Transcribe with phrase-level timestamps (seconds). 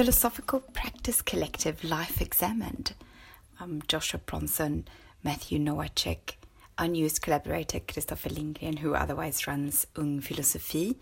[0.00, 2.94] philosophical practice collective Life Examined.
[3.60, 4.88] I'm Joshua Bronson,
[5.22, 6.36] Matthew Nowacek,
[6.78, 10.96] our newest collaborator Christopher Lindgren, who otherwise runs Ung Philosophy,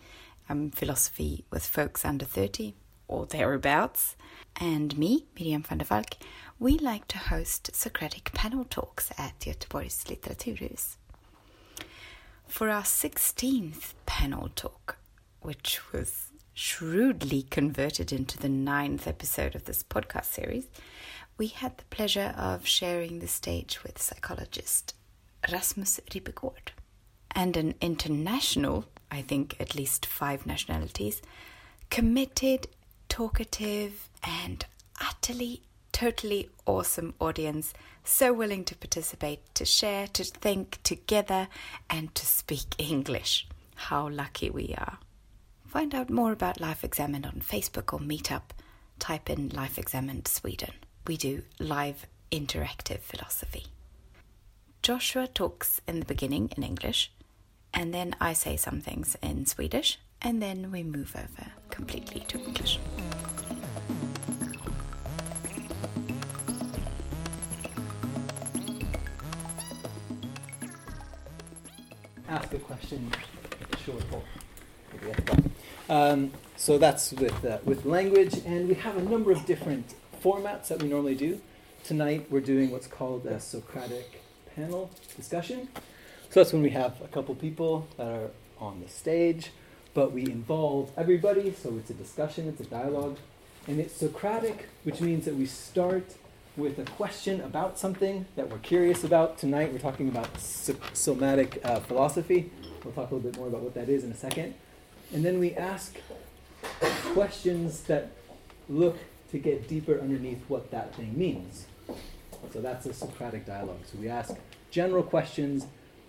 [0.49, 2.73] um, philosophy with folks under 30
[3.07, 4.17] or thereabouts,
[4.59, 6.15] and me, Miriam van der Valk.
[6.59, 10.97] We like to host Socratic panel talks at Göteborgs litteraturhus.
[12.49, 14.97] For our 16th panel talk,
[15.39, 16.28] which was
[16.59, 20.67] shrewdly converted into the ninth episode of this podcast series,
[21.37, 24.93] we had the pleasure of sharing the stage with psychologist
[25.49, 26.73] Rasmus Rippegård
[27.31, 31.21] and an international, I think at least five nationalities,
[31.89, 32.67] committed,
[33.07, 34.65] talkative, and
[34.99, 35.61] utterly,
[35.93, 41.47] totally awesome audience, so willing to participate, to share, to think together,
[41.89, 43.47] and to speak English.
[43.75, 44.97] How lucky we are.
[45.69, 48.41] Find out more about Life Examined on Facebook or Meetup.
[48.97, 50.71] Type in Life Examined Sweden.
[51.05, 53.67] We do live interactive philosophy.
[54.81, 57.11] Joshua talks in the beginning in English,
[57.71, 62.39] and then I say some things in Swedish, and then we move over completely to
[62.39, 62.79] English.
[72.27, 73.11] Ask a question,
[73.85, 74.23] short or
[75.89, 80.67] um, so that's with, uh, with language, and we have a number of different formats
[80.67, 81.41] that we normally do.
[81.83, 84.21] Tonight we're doing what's called a Socratic
[84.55, 85.69] panel discussion.
[86.29, 88.29] So that's when we have a couple people that are
[88.59, 89.51] on the stage,
[89.93, 93.17] but we involve everybody, so it's a discussion, it's a dialogue.
[93.67, 96.15] And it's Socratic, which means that we start
[96.57, 99.37] with a question about something that we're curious about.
[99.37, 102.51] Tonight we're talking about somatic uh, philosophy.
[102.83, 104.53] We'll talk a little bit more about what that is in a second.
[105.13, 105.95] And then we ask
[107.13, 108.11] questions that
[108.67, 108.97] look
[109.31, 111.65] to get deeper underneath what that thing means.
[112.53, 113.81] So that's a Socratic dialogue.
[113.85, 114.35] So we ask
[114.71, 115.65] general questions,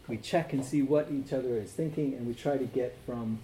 [0.06, 3.38] we check and see what each other is thinking, and we try to get from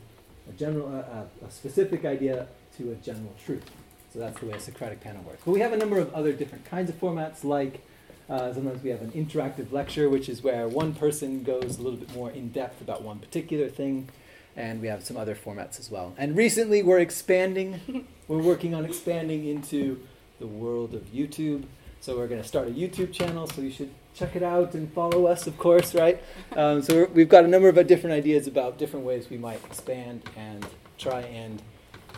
[0.48, 3.64] a general, uh, a specific idea to a general truth.
[4.12, 5.42] So that's the way a Socratic panel works.
[5.44, 7.82] But we have a number of other different kinds of formats, like
[8.28, 11.98] uh, sometimes we have an interactive lecture, which is where one person goes a little
[11.98, 14.09] bit more in depth about one particular thing
[14.56, 16.14] and we have some other formats as well.
[16.16, 20.00] And recently we're expanding, we're working on expanding into
[20.38, 21.64] the world of YouTube.
[22.00, 24.92] So we're going to start a YouTube channel, so you should check it out and
[24.92, 26.22] follow us, of course, right?
[26.56, 30.22] Um, so we've got a number of different ideas about different ways we might expand
[30.36, 30.64] and
[30.96, 31.60] try and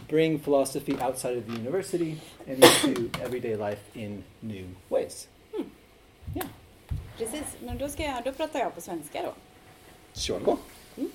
[0.06, 5.26] bring philosophy outside of the university and into everyday life in new ways.
[5.52, 5.64] Hmm.
[6.34, 6.46] Yeah.
[7.16, 9.34] Precis, men då, ska jag, då pratar jag på svenska då.
[10.38, 10.58] På.
[10.96, 11.10] Mm.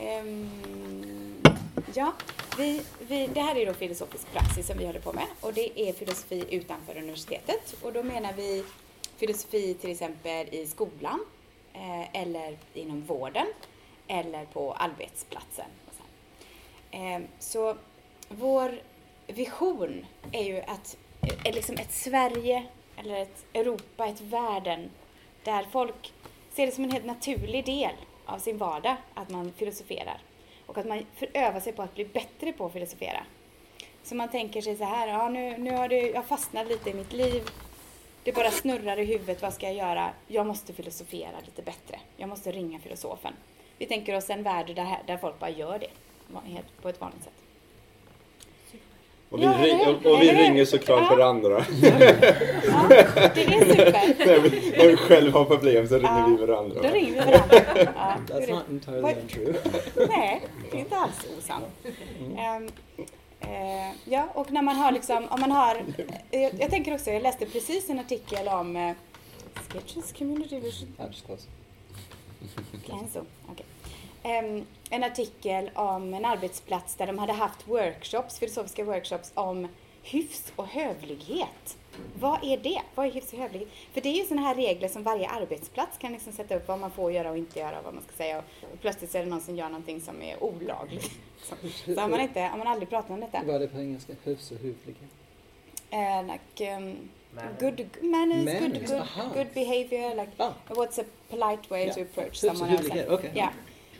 [0.00, 0.50] Um,
[1.94, 2.12] ja,
[2.58, 5.80] vi, vi, det här är då filosofisk praxis som vi håller på med och det
[5.80, 8.64] är filosofi utanför universitetet och då menar vi
[9.16, 11.20] filosofi till exempel i skolan
[11.72, 13.46] eh, eller inom vården
[14.06, 15.66] eller på arbetsplatsen.
[15.96, 16.02] Så,
[16.96, 17.76] eh, så
[18.28, 18.80] vår
[19.26, 20.96] vision är ju att
[21.44, 22.66] är liksom ett Sverige
[22.96, 24.90] eller ett Europa, ett världen
[25.44, 26.12] där folk
[26.52, 27.94] ser det som en helt naturlig del
[28.28, 30.20] av sin vardag att man filosoferar
[30.66, 33.22] och att man övar sig på att bli bättre på att filosofera.
[34.02, 36.94] Så man tänker sig så här, ja nu, nu har det, jag fastnat lite i
[36.94, 37.42] mitt liv,
[38.22, 40.10] det bara snurrar i huvudet, vad ska jag göra?
[40.26, 42.00] Jag måste filosofera lite bättre.
[42.16, 43.34] Jag måste ringa filosofen.
[43.78, 45.90] Vi tänker oss en värld där, där folk bara gör det
[46.82, 47.47] på ett vanligt sätt.
[49.30, 51.16] Och vi, ja, ring, och, och vi ringer såklart ja.
[51.16, 51.64] varandra.
[51.82, 51.90] Ja,
[53.34, 53.92] det är super.
[54.26, 56.82] när, vi, när vi själva har problem så ringer ja, vi varandra.
[56.82, 57.60] Då ringer vi varandra.
[57.96, 59.54] Ja, That's not entirely untrue.
[60.08, 61.64] Nej, det är inte alls osant.
[62.20, 62.62] Mm.
[62.62, 62.70] Um,
[63.42, 65.76] uh, ja, och när man har liksom, om man har,
[66.30, 68.92] jag, jag, tänker också, jag läste precis en artikel om uh,
[69.68, 70.94] Sketches Community Vision.
[72.86, 73.22] Cancel,
[73.52, 73.66] okay.
[74.28, 79.68] Um, en artikel om en arbetsplats där de hade haft workshops, filosofiska workshops om
[80.02, 81.76] hyfs och hövlighet.
[82.20, 82.82] Vad är det?
[82.94, 83.68] Vad är hyfs och hövlighet?
[83.92, 86.78] För det är ju sådana här regler som varje arbetsplats kan liksom sätta upp vad
[86.78, 88.38] man får göra och inte göra, vad man ska säga.
[88.72, 91.10] Och plötsligt så är det någon som gör någonting som är olagligt.
[91.84, 93.42] Så har man, inte, har man aldrig pratat om detta.
[93.46, 94.12] Vad är det på engelska?
[94.24, 95.12] Hyfs och hövlighet?
[95.92, 97.08] Uh, like, um,
[97.58, 98.90] good manners, manners.
[98.90, 100.52] good, good, good behavior, like ah.
[100.68, 101.94] what's a polite way yeah.
[101.94, 103.06] to approach someone else.
[103.08, 103.30] Okay.
[103.34, 103.52] Yeah.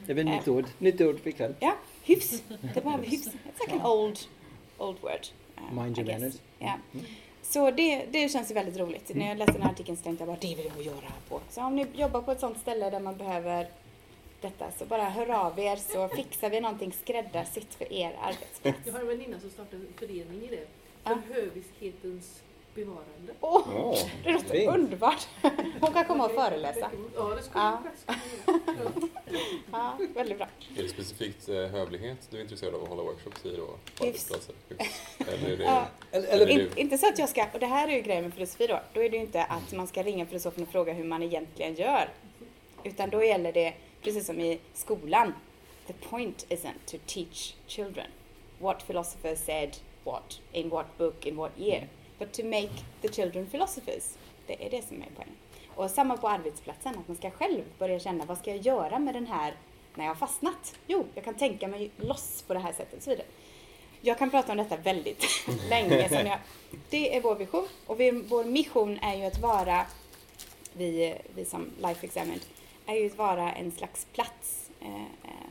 [0.09, 1.55] Det är väl nytt ord, nytt ord för ikväll.
[1.61, 2.43] Ja, hyfs.
[2.75, 3.27] Det behöver hyfs.
[3.27, 4.19] It's like an old,
[4.79, 5.27] old word.
[5.59, 6.35] Uh, Mind your manners.
[6.59, 6.73] Ja.
[6.95, 7.07] Mm.
[7.43, 9.11] Så det, det känns ju väldigt roligt.
[9.11, 9.23] Mm.
[9.23, 11.41] När jag läste den här artikeln så tänkte jag bara, det vill jag göra på.
[11.51, 13.69] Så om ni jobbar på ett sånt ställe där man behöver
[14.41, 18.79] detta så bara hör av er så fixar vi någonting skräddarsytt för er arbetsplats.
[18.85, 20.67] Jag har en väninna som startade en förening i det.
[21.05, 21.19] Ja.
[21.27, 22.43] för höviskhetens
[22.85, 23.33] bevarande.
[23.41, 24.75] Åh, Ja, det låter fint.
[24.75, 25.29] underbart!
[25.81, 26.91] Hon kan komma och föreläsa.
[27.17, 27.83] Ja, det skulle Ja.
[29.73, 30.47] Ja, väldigt bra.
[30.77, 33.67] Är det specifikt eh, hövlighet du är intresserad av att hålla workshops i då?
[33.99, 34.55] På arbetsplatser?
[35.19, 35.65] Eller det...
[35.65, 35.87] Ja.
[36.13, 38.01] Eller, Eller eller, det- In, inte så att jag ska, och det här är ju
[38.03, 40.69] grejen med filosofi då, då är det ju inte att man ska ringa filosofen och
[40.69, 42.09] fråga hur man egentligen gör.
[42.85, 45.35] Utan då gäller det, precis som i skolan,
[45.87, 48.07] the point isn't to teach children
[48.59, 51.89] what philosophers said what, in what book, in what year,
[52.19, 52.71] but to make
[53.01, 54.15] the children philosophers.
[54.47, 55.37] Det är det som är poängen.
[55.75, 59.15] Och samma på arbetsplatsen, att man ska själv börja känna vad ska jag göra med
[59.15, 59.55] den här
[59.95, 60.79] när jag har fastnat?
[60.87, 63.27] Jo, jag kan tänka mig loss på det här sättet och så vidare.
[64.01, 65.25] Jag kan prata om detta väldigt
[65.71, 66.09] länge.
[66.09, 66.39] Som jag,
[66.91, 69.87] det är vår vision och vi, vår mission är ju att vara,
[70.73, 72.41] vi, vi som Life Examined,
[72.87, 75.49] är ju att vara en slags plats eh, eh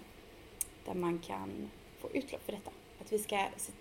[0.86, 1.72] där man kan
[2.02, 2.72] få utlopp för detta.
[3.02, 3.36] Att vi ska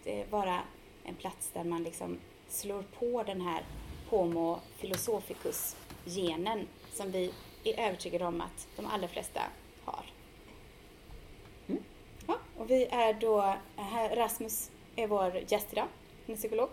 [0.05, 0.61] eh, vara
[1.05, 3.63] en plats där man liksom slår på den här
[4.11, 7.33] Homo philosophicus-genen som vi
[7.65, 9.41] är övertygade om att de allra flesta
[9.85, 10.05] har.
[12.27, 15.87] Ja, och vi är då, här, Rasmus är vår gäst idag,
[16.27, 16.69] han är psykolog.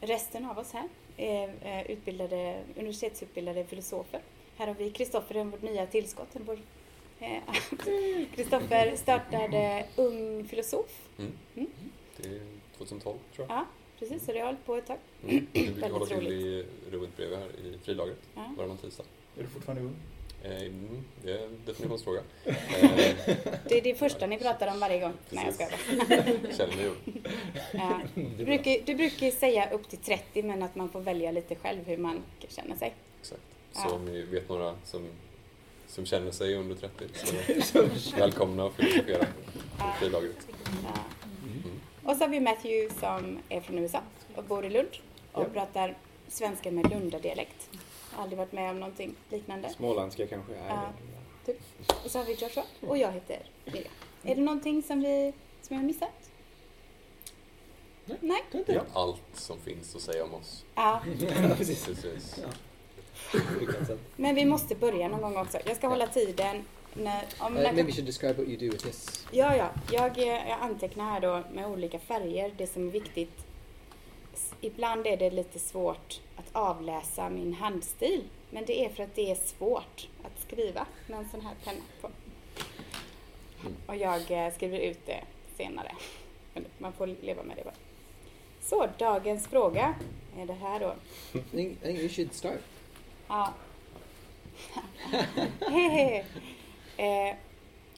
[0.00, 4.20] Resten av oss här är eh, utbildade, universitetsutbildade filosofer.
[4.56, 6.28] Här har vi Kristoffer, vårt nya tillskott.
[6.32, 6.58] Vår,
[7.18, 7.40] eh,
[8.34, 11.08] Kristoffer startade Ung Filosof.
[11.18, 11.32] Mm.
[11.56, 11.70] Mm.
[12.16, 12.40] Det är
[12.76, 13.56] 2012 tror jag.
[13.56, 13.64] Ja,
[14.00, 14.96] precis, så det har hållit på ett tag.
[15.28, 15.46] Mm.
[15.52, 18.54] Du brukar hålla till i rummet bredvid här i frilagret Ja.
[18.56, 19.04] varannan tisdag.
[19.38, 19.94] är du fortfarande ung?
[20.44, 22.20] Eh, mm, det är en definitionsfråga.
[22.46, 22.54] Eh,
[23.68, 25.12] Det är det första ni pratar om varje gång.
[25.30, 25.70] Nej, jag skojar
[26.42, 26.52] bara.
[26.52, 27.22] Känner ni ung?
[27.72, 28.00] Ja.
[28.38, 31.86] Du brukar, du brukar säga upp till 30 men att man får välja lite själv
[31.86, 32.94] hur man känner sig.
[33.20, 33.40] Exakt.
[33.74, 33.80] Ja.
[33.88, 35.06] Så om ni vet några som,
[35.86, 37.04] som känner sig under 30
[37.62, 39.26] så välkomna att filosofera
[39.78, 39.94] Ja.
[39.96, 40.46] i frilagret.
[40.84, 41.00] Ja.
[42.04, 44.00] Och så har vi Matthew som är från USA
[44.36, 44.88] och bor i Lund
[45.32, 45.48] och Ja.
[45.52, 45.96] pratar
[46.28, 47.70] svenska med lundadialekt.
[48.12, 49.70] Har aldrig varit med om någonting liknande.
[49.70, 50.88] Småländska kanske Ja.
[51.46, 51.52] det.
[52.04, 53.92] Och så har vi Joshua och jag heter Miriam.
[54.22, 55.32] Är det någonting som, vi,
[55.62, 56.30] som jag har missat?
[58.04, 58.18] Nej.
[58.20, 58.42] Nej?
[58.66, 60.64] Det är allt som finns att säga om oss.
[60.74, 61.00] Ja,
[61.56, 61.86] precis.
[61.86, 62.40] Precis.
[62.42, 62.48] Ja.
[64.16, 65.58] Men vi måste börja någon gång också.
[65.66, 66.64] Jag ska hålla tiden.
[66.94, 69.26] När, om Uh, maybe you should describe what you do with this.
[69.30, 69.70] Ja, ja.
[69.92, 73.46] Jag, eh, jag antecknar här då med olika färger, det som är viktigt.
[74.60, 79.30] Ibland är det lite svårt att avläsa min handstil, men det är för att det
[79.30, 82.10] är svårt att skriva med en sån här penna på.
[83.86, 85.24] Och jag eh, skriver ut det
[85.56, 85.92] senare.
[86.54, 87.74] Men man får leva med det bara.
[88.62, 89.94] Så, dagens fråga
[90.38, 90.94] är det här då.
[91.38, 92.60] I think, I think you should start.
[93.28, 93.52] Ja.
[97.00, 97.30] Hehe.
[97.30, 97.36] eh,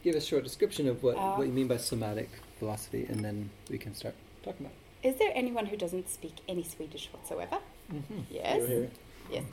[0.05, 2.29] Give a short description of what, Uh, what you mean by somatic
[2.59, 6.63] philosophy, and then we can start talking about is there anyone who doesn't speak any
[6.63, 7.59] Swedish whatsoever?
[7.93, 8.21] Mm-hmm.
[8.31, 8.69] Yes.
[8.69, 8.91] Here.
[9.33, 9.45] Yes.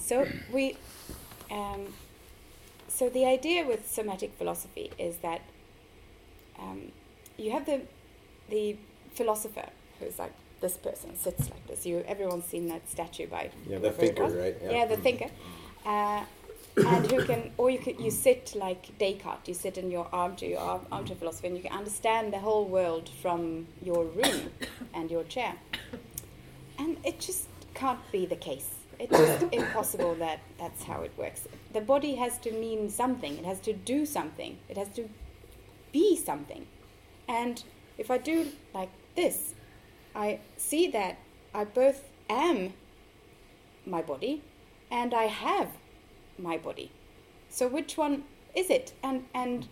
[0.00, 0.76] So we,
[1.50, 1.94] um,
[2.88, 5.40] so the idea with somatic philosophy is that
[6.58, 6.92] um,
[7.38, 7.80] you have the
[8.50, 8.76] the
[9.14, 9.68] philosopher
[9.98, 11.86] who's like this person sits like this.
[11.86, 14.34] You everyone's seen that statue by Yeah, the thinker, was.
[14.34, 14.56] right?
[14.62, 15.30] Yeah, the thinker.
[15.86, 16.24] Uh,
[16.76, 19.48] and who can, or you could, you sit like Descartes.
[19.48, 22.66] You sit in your armchair, your arm, armchair philosophy, and you can understand the whole
[22.66, 24.50] world from your room
[24.92, 25.54] and your chair.
[26.78, 28.70] And it just can't be the case.
[28.98, 31.46] It's just impossible that that's how it works.
[31.72, 33.38] The body has to mean something.
[33.38, 34.58] It has to do something.
[34.68, 35.08] It has to
[35.92, 36.66] be something.
[37.28, 37.62] And
[37.98, 39.54] if I do like this,
[40.14, 41.18] I see that
[41.54, 42.74] I both am
[43.84, 44.42] my body
[44.90, 45.68] and I have
[46.38, 46.90] my body.
[47.48, 48.24] So which one
[48.54, 48.92] is it?
[49.02, 49.68] And and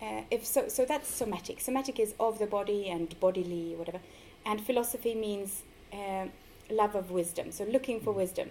[0.00, 1.60] uh, if so, so that's somatic.
[1.60, 4.00] Somatic is of the body and bodily, whatever.
[4.44, 5.62] And philosophy means
[5.92, 6.26] uh,
[6.70, 7.52] love of wisdom.
[7.52, 8.50] So looking for wisdom.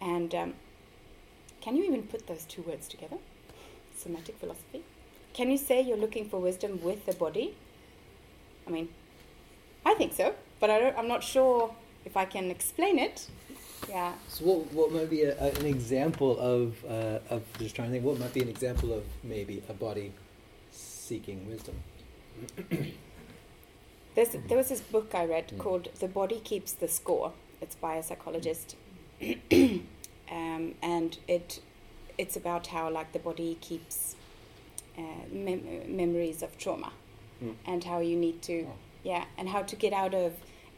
[0.00, 0.54] And um,
[1.60, 3.16] can you even put those two words together?
[3.96, 4.82] Somatic philosophy.
[5.32, 7.54] Can you say you're looking for wisdom with the body?
[8.66, 8.88] I mean,
[9.84, 13.28] I think so, but I don't, I'm not sure if I can explain it.
[13.88, 14.12] Yeah.
[14.28, 17.92] So, what, what might be a, a, an example of, uh, of just trying to
[17.92, 20.12] think, what might be an example of maybe a body
[20.70, 21.74] seeking wisdom?
[24.14, 27.32] There's, there was this book I read called The Body Keeps the Score.
[27.62, 28.76] It's by a psychologist.
[29.52, 31.60] um, and it
[32.18, 34.16] it's about how like the body keeps
[34.98, 36.92] uh, mem- memories of trauma
[37.42, 37.54] Mm.
[37.66, 38.74] and how you need to Oh.
[39.02, 40.34] yeah and how to get out of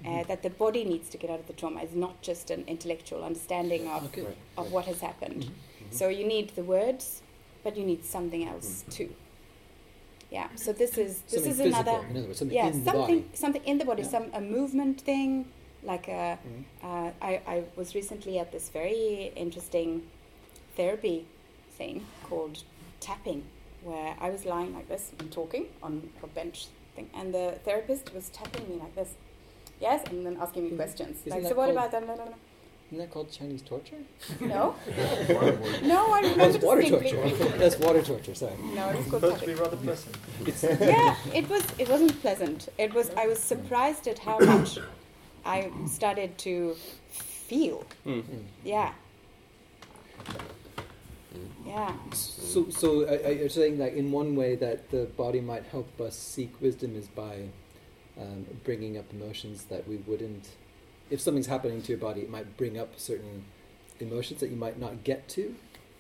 [0.07, 2.65] uh, that the body needs to get out of the trauma is not just an
[2.67, 4.23] intellectual understanding of, Okay.
[4.23, 4.37] Right.
[4.59, 5.93] of what has happened Mhm.
[5.99, 7.23] so you need the words
[7.65, 9.11] but you need something else too
[10.31, 10.49] Yeah.
[10.57, 12.91] So this is this something is physical, another in other words, something yeah in the
[12.91, 13.37] something body.
[13.43, 14.09] something in the body, Yeah.
[14.15, 15.31] some a movement thing.
[15.93, 16.65] Like a, Mhm.
[16.89, 19.91] uh, I I was recently at this very interesting
[20.79, 21.19] therapy
[21.79, 21.95] thing
[22.29, 22.57] called
[23.01, 23.41] tapping,
[23.89, 25.93] where I was lying like this and talking on
[26.23, 26.59] a bench
[26.97, 29.11] thing, and the therapist was tapping me like this.
[29.81, 31.21] Yes, and then asking me Isn't- questions.
[31.27, 32.07] isn't Like, so what about that?
[32.07, 32.35] No, no, no.
[32.89, 33.97] Isn't that called Chinese torture?
[34.41, 34.75] No,
[35.83, 37.59] no, I remember it's water torture.
[37.59, 38.35] That's water torture.
[38.35, 38.53] Sorry.
[38.75, 40.17] No, it was called Supposed to be rather pleasant.
[40.81, 41.65] yeah, it was.
[41.79, 42.69] It wasn't pleasant.
[42.79, 43.11] It was.
[43.17, 44.79] I was surprised at how much
[45.45, 46.77] I started to
[47.11, 47.85] feel.
[48.07, 48.23] Mm.
[48.65, 48.93] Yeah.
[51.67, 51.93] Yeah.
[52.13, 56.01] So, so I, I, you're saying that in one way that the body might help
[56.01, 57.49] us seek wisdom is by
[58.21, 60.51] um, bringing up emotions that we wouldn't.
[61.11, 63.45] If something's happening to your body, it might bring up certain
[64.01, 65.55] emotions that you might not get to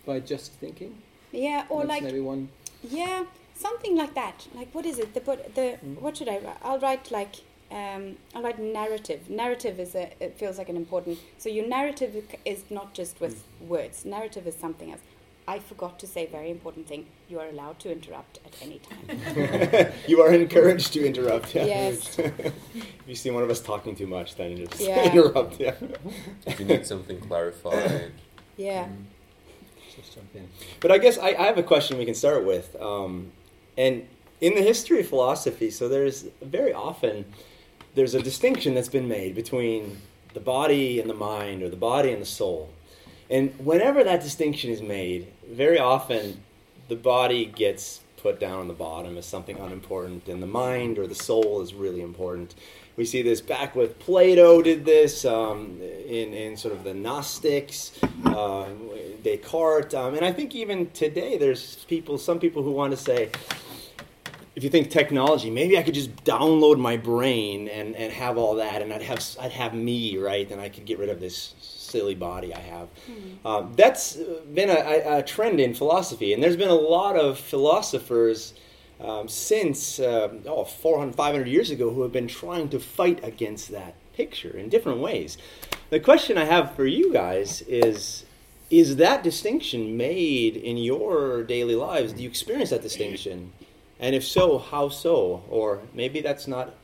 [0.06, 0.98] by just thinking.
[1.32, 1.64] Yeah.
[1.68, 2.02] Or like.
[2.02, 2.48] maybe one.
[2.82, 3.24] Yeah.
[3.54, 4.46] Something like that.
[4.54, 5.14] Like what is it?
[5.14, 6.00] The the Mm.
[6.00, 6.56] what should I write?
[6.62, 7.36] I'll write like.
[7.70, 9.28] Um, I'll write narrative.
[9.30, 10.12] Narrative is a.
[10.20, 11.18] It feels like an important.
[11.38, 14.04] So your narrative is not just with words.
[14.04, 15.00] Narrative is something else.
[15.46, 17.06] I forgot to say a very important thing.
[17.28, 19.92] You are allowed to interrupt at any time.
[20.08, 21.54] you are encouraged to interrupt.
[21.54, 21.66] Yeah.
[21.66, 22.18] Yes.
[22.18, 22.42] if
[23.06, 25.04] you see one of us talking too much, then you just Yeah.
[25.12, 25.60] interrupt.
[25.60, 25.74] Yeah.
[26.46, 28.12] If you need something clarified,
[28.56, 28.84] Yeah.
[28.84, 29.04] Mm.
[29.94, 30.48] Just jump in.
[30.80, 32.74] But I guess I, I have a question we can start with.
[32.80, 33.30] Um,
[33.76, 34.06] and
[34.40, 37.26] in the history of philosophy, so there's very often
[37.94, 39.98] there's a distinction that's been made between
[40.32, 42.70] the body and the mind, or the body and the soul.
[43.30, 46.42] And whenever that distinction is made, very often
[46.88, 51.06] the body gets put down on the bottom as something unimportant, and the mind or
[51.06, 52.54] the soul is really important.
[52.96, 57.92] We see this back with Plato did this um, in, in sort of the Gnostics,
[58.24, 58.68] uh,
[59.22, 63.30] Descartes, um, and I think even today there's people, some people who want to say,
[64.56, 68.56] if you think technology, maybe I could just download my brain and, and have all
[68.56, 70.48] that, and I'd have I'd have me, right?
[70.50, 72.88] And I could get rid of this silly body I have.
[73.44, 74.16] Um, that's
[74.52, 78.54] been a, a, a trend in philosophy, and there's been a lot of philosophers
[79.00, 83.70] um, since uh, oh, 400, 500 years ago who have been trying to fight against
[83.72, 85.36] that picture in different ways.
[85.90, 88.24] The question I have for you guys is
[88.70, 92.12] is that distinction made in your daily lives?
[92.12, 93.52] Do you experience that distinction?
[94.04, 95.42] And if so, how so?
[95.48, 96.74] Or maybe that's not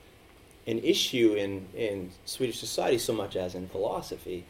[0.67, 4.47] an issue in, in Swedish society so much as in philosophy.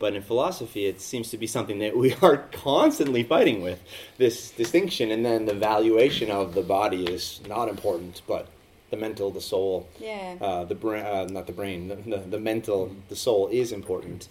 [0.00, 3.80] But in philosophy, it seems to be something that we are constantly fighting with
[4.18, 8.48] this distinction, and then the valuation of the body is not important, but
[8.90, 10.34] the mental, the soul, Yeah.
[10.40, 14.26] uh, the brain, uh, not the brain, the, the, the mental, the soul is important,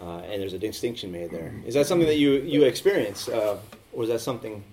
[0.00, 1.52] uh, and there's a distinction made there.
[1.66, 3.58] Is that something that you you experience, uh,
[3.92, 4.64] or is that something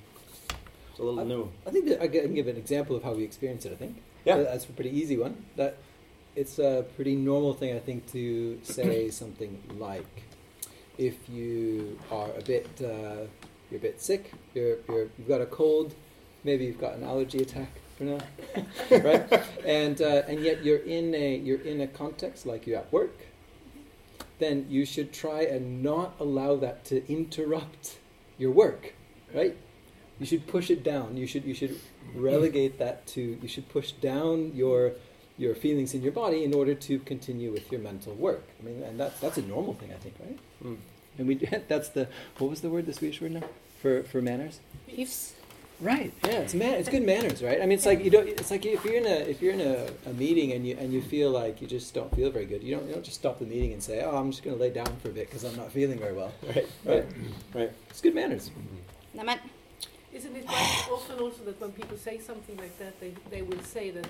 [0.94, 1.52] it's a little I- new?
[1.68, 3.74] I think that I can give an example of how we experience it.
[3.74, 3.98] I think.
[4.26, 4.38] Yeah.
[4.38, 5.44] That's a pretty easy one.
[5.58, 5.76] That
[6.36, 10.24] it's a pretty normal thing, I think, to say something like,
[10.98, 13.26] if you are a bit, uh,
[13.70, 15.94] you're a bit sick, you're, you're, you've got a cold,
[16.44, 18.20] maybe you've got an allergy attack for now,
[18.92, 19.44] right?
[19.66, 23.16] And uh, and yet you're in a you're in a context like you're at work.
[24.40, 28.00] Then you should try and not allow that to interrupt
[28.38, 28.94] your work,
[29.34, 29.56] right?
[30.20, 31.18] You should push it down.
[31.18, 31.80] You should you should
[32.16, 34.94] relegate that to you should push down your
[35.38, 38.44] your feelings in your body in order to continue with your mental work.
[38.60, 40.38] I mean, and that's that's a normal thing, I think, right?
[40.64, 40.78] Mm.
[41.18, 41.36] And we
[41.68, 43.44] that's the what was the word the Swedish word now
[43.82, 44.60] for for manners?
[44.90, 45.34] Hyfs.
[45.82, 46.14] Right.
[46.24, 46.76] Yeah, it's man.
[46.76, 47.58] It's good manners, right?
[47.62, 48.28] I mean, it's like you don't.
[48.30, 50.94] It's like if you're in a if you're in a, a meeting and you and
[50.94, 52.64] you feel like you just don't feel very good.
[52.64, 54.62] You don't you don't just stop the meeting and say, "Oh, I'm just going to
[54.62, 57.06] lay down for a bit because I'm not feeling very well." Right, Right.
[57.54, 57.72] right.
[57.90, 58.52] It's good manners.
[59.14, 59.40] Nämen.
[60.14, 63.64] Isn't it quite often also that when people say something like that, they, they will
[63.64, 64.08] say that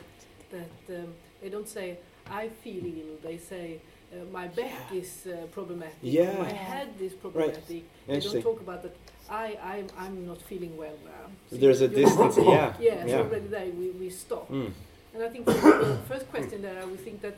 [0.51, 1.07] that um,
[1.41, 1.97] they don't say
[2.29, 3.17] I feel ill.
[3.23, 3.79] They say
[4.11, 5.97] uh, my back is uh, problematic.
[6.01, 6.33] Yeah.
[6.37, 7.83] my head is problematic.
[8.07, 8.95] They don't talk about that.
[9.29, 11.25] I I'm, I'm not feeling well now.
[11.49, 12.73] So There's a distance, yeah.
[12.79, 13.17] Yeah, so Yeah.
[13.19, 14.49] already there we, we stop.
[14.51, 14.71] Mm.
[15.13, 17.37] And I think the first question there, I would think that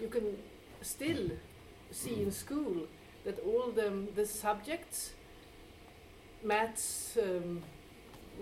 [0.00, 0.36] you can
[0.82, 1.30] still
[1.90, 2.86] see in school
[3.24, 5.10] that all the, the subjects,
[6.42, 7.62] maths, um, w-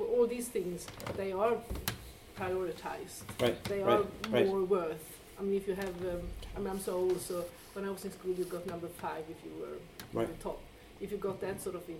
[0.05, 0.87] all these things,
[1.17, 1.57] they are
[2.38, 3.23] prioritized.
[3.41, 4.47] Right, They right, are right.
[4.47, 5.19] more worth.
[5.38, 6.21] I mean, if you have, um,
[6.57, 9.25] I mean, I'm so old, so when I was in school, you got number five
[9.31, 9.79] if you were
[10.12, 10.29] Right.
[10.29, 10.61] in the top.
[11.00, 11.99] If you got that sort of in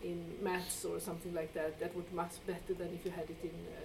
[0.00, 3.36] in maths or something like that, that would much better than if you had it
[3.42, 3.80] in uh,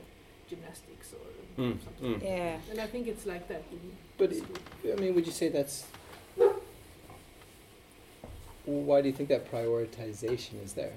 [0.48, 1.26] gymnastics or
[1.64, 2.20] Mm, something.
[2.20, 2.24] mm.
[2.24, 2.60] Yeah.
[2.70, 3.80] And I think it's like that in
[4.20, 4.44] But it-
[4.96, 5.86] I mean, would you say that's?
[8.66, 10.94] Why do you think that prioritization is there?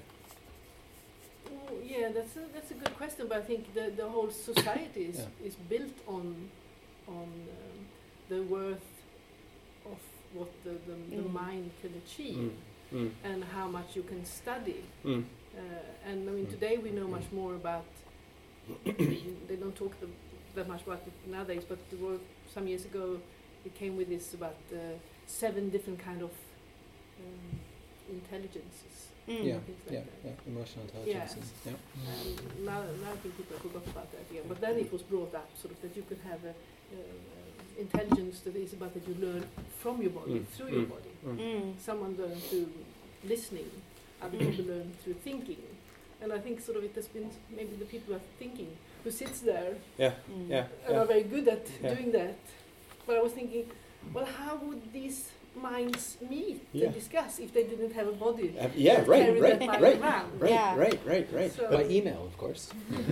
[2.07, 5.05] Yeah, Yeah, that's a, that's a good question, but I think the, the whole society
[5.05, 5.47] is, Yeah.
[5.47, 6.49] is built on
[7.07, 7.87] on um,
[8.29, 8.83] the worth
[9.85, 9.97] of
[10.33, 11.33] what the, the, the Mm.
[11.33, 12.51] mind can achieve
[12.91, 12.99] Mm.
[12.99, 13.11] Mm.
[13.23, 14.83] and how much you can study.
[15.05, 15.23] Mm.
[15.55, 15.61] Uh,
[16.09, 16.49] and I mean, Mm.
[16.51, 17.85] today we know much more about.
[19.47, 20.07] they don't talk the,
[20.55, 22.19] that much about it nowadays, but there were
[22.53, 23.19] some years ago
[23.65, 24.77] it came with this about uh,
[25.25, 26.31] seven different kind of
[27.23, 27.59] um,
[28.11, 29.07] intelligences.
[29.27, 29.43] Mm.
[29.43, 31.33] Yeah, things like yeah, yeah, emotional intelligence.
[31.35, 31.73] and- yeah.
[32.07, 34.43] And now, now I think people have forgot about that again.
[34.47, 38.39] But then it was brought up sort of that you could have a uh, intelligence
[38.41, 39.43] that is about that you learn
[39.81, 40.89] from your body, Mm, through your mm.
[40.95, 41.13] body.
[41.25, 41.73] Mm.
[41.79, 42.69] Someone learns through
[43.25, 43.69] listening,
[44.21, 45.61] other people learn through thinking.
[46.21, 48.69] And I think sort of it has been maybe the people who are thinking
[49.03, 50.13] who sits there Yeah.
[50.31, 50.49] Mm.
[50.49, 50.65] Yeah.
[50.85, 51.01] and yeah.
[51.01, 51.93] are very good at Yeah.
[51.93, 52.37] doing that.
[53.05, 53.65] But I was thinking,
[54.13, 55.29] well, how would these
[55.61, 56.85] minds meet Yeah.
[56.85, 58.53] and discuss if they didn't have a body?
[58.59, 59.01] Uh, yeah.
[59.03, 59.23] to Right.
[59.25, 59.59] carry Right.
[59.59, 59.99] that mind Right.
[60.01, 60.39] around?
[60.41, 60.51] Right.
[60.51, 60.75] Yeah.
[60.77, 60.99] Right.
[61.05, 61.27] Right.
[61.33, 61.51] Right.
[61.53, 62.69] So- By email, of course.
[62.89, 63.09] Which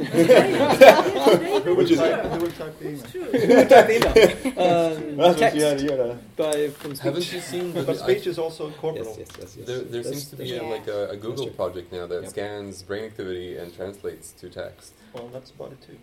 [1.92, 2.06] is- Who
[2.40, 2.96] will type the email?
[3.04, 3.32] It's true.
[3.32, 4.14] Type the email.
[4.60, 6.18] Um, That's what text you gotta, you gotta.
[6.38, 7.04] by from speech.
[7.04, 9.06] Haven't you seen the But speech is also corporal.
[9.06, 9.18] Yes.
[9.18, 9.28] Yes.
[9.40, 9.56] Yes.
[9.58, 9.68] yes.
[9.68, 12.22] There, there That's- seems to be that's a, like a, a Google project now that
[12.24, 12.30] Yep.
[12.30, 14.94] scans brain activity and translates to text.
[15.14, 15.98] Well, that's body too.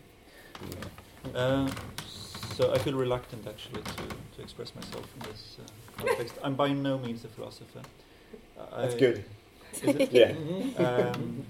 [0.65, 0.89] Mm.
[1.35, 1.71] Uh,
[2.57, 4.03] so I feel reluctant actually to,
[4.37, 6.35] to express myself in this uh, context.
[6.43, 7.83] I'm by no means a philosopher.
[8.77, 9.25] That's good.
[10.13, 10.35] Yeah.
[10.79, 11.45] Um,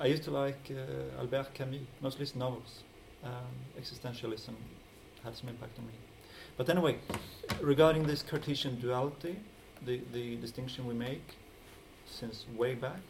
[0.00, 2.84] I used to like uh, Albert Camus, mostly his novels.
[3.22, 3.32] Um,
[3.78, 4.54] existentialism
[5.22, 5.92] had some impact on me.
[6.56, 6.96] But anyway,
[7.60, 9.36] regarding this Cartesian duality,
[9.84, 11.36] the, the distinction we make
[12.06, 13.02] since way back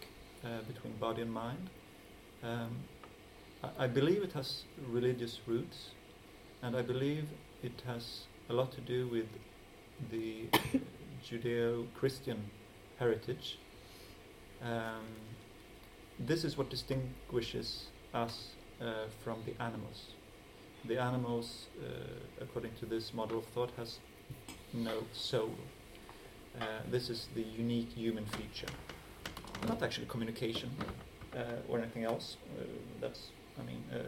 [0.45, 1.71] uh, between body and mind,
[2.42, 2.71] um,
[3.78, 5.90] I, believe it has religious roots,
[6.62, 7.28] and I believe
[7.62, 9.28] it has a lot to do with
[10.10, 10.48] the
[11.24, 12.50] Judeo-Christian
[12.98, 13.58] heritage.
[14.62, 15.04] Um,
[16.18, 18.48] this is what distinguishes us
[18.80, 20.12] uh, from the animals.
[20.86, 21.88] The animals, uh,
[22.40, 23.99] according to this model of thought, has
[24.73, 25.54] no soul.
[26.58, 28.73] Uh, this is the unique human feature,
[29.68, 30.70] not actually communication
[31.36, 32.36] uh, or anything else.
[32.58, 32.64] Uh,
[33.00, 33.99] that's, I mean, uh,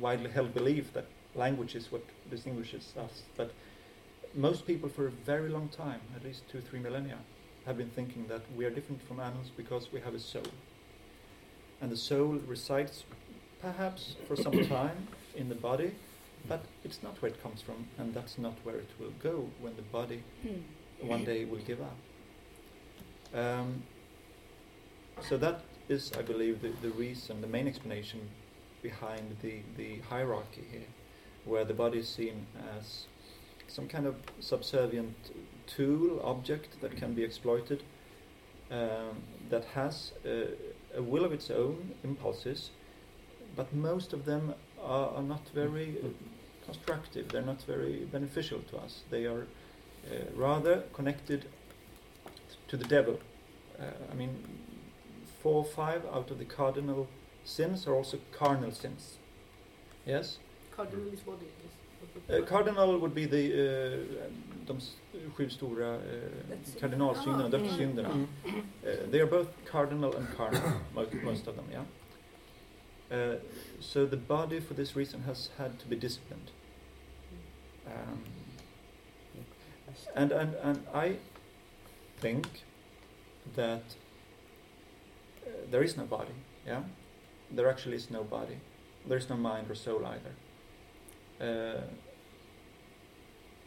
[0.00, 3.22] widely held belief that language is what distinguishes us.
[3.36, 3.50] But
[4.34, 7.18] most people, for a very long time, at least two, three millennia,
[7.66, 10.42] have been thinking that we are different from animals because we have a soul.
[11.80, 13.04] And the soul resides
[13.60, 15.92] perhaps for some time in the body,
[16.48, 19.76] but it's not where it comes from, and that's not where it will go when
[19.76, 20.62] the body Mm.
[21.06, 21.96] one day will give up.
[23.34, 23.82] Um,
[25.20, 28.20] so that is, I believe, the, the reason, the main explanation
[28.82, 30.90] behind the, the hierarchy here,
[31.44, 33.06] where the body is seen as
[33.68, 35.14] some kind of subservient
[35.66, 37.82] tool, object that can be exploited,
[38.70, 42.70] um, that has a will of its own, impulses,
[43.56, 45.96] but most of them are, are not very
[46.64, 49.02] constructive, they're not very beneficial to us.
[49.10, 51.46] They are uh, rather connected
[52.68, 53.18] to the devil.
[53.78, 54.36] Uh, I mean,
[55.42, 57.08] four or five out of the cardinal
[57.44, 59.16] sins are also carnal sins.
[60.06, 60.38] Yes?
[60.76, 62.42] Cardinal is what it is.
[62.42, 64.94] Uh, cardinal would be the uh, de s-
[65.36, 66.00] sju stora uh,
[66.48, 68.12] That's- kardinalsynderna, Ah, dödssynderna.
[68.14, 68.26] Mm.
[68.46, 70.62] Uh, they are both cardinal and carnal,
[70.94, 71.84] most, most of them, yeah.
[73.16, 73.36] Uh,
[73.80, 76.50] so the body, for this reason, has had to be disciplined.
[77.86, 78.22] Um,
[80.14, 81.16] and, and, and I
[82.20, 82.46] think
[83.56, 83.82] that
[85.46, 86.34] uh, there is no body,
[86.66, 86.82] yeah?
[87.50, 88.58] There actually is no body.
[89.06, 90.34] There is no mind or soul either.
[91.40, 91.82] Uh,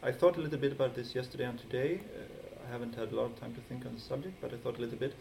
[0.02, 2.00] I thought a little bit about this yesterday and today.
[2.16, 4.56] Uh, I haven't had a lot of time to think on the subject, but I
[4.56, 5.14] thought a little bit.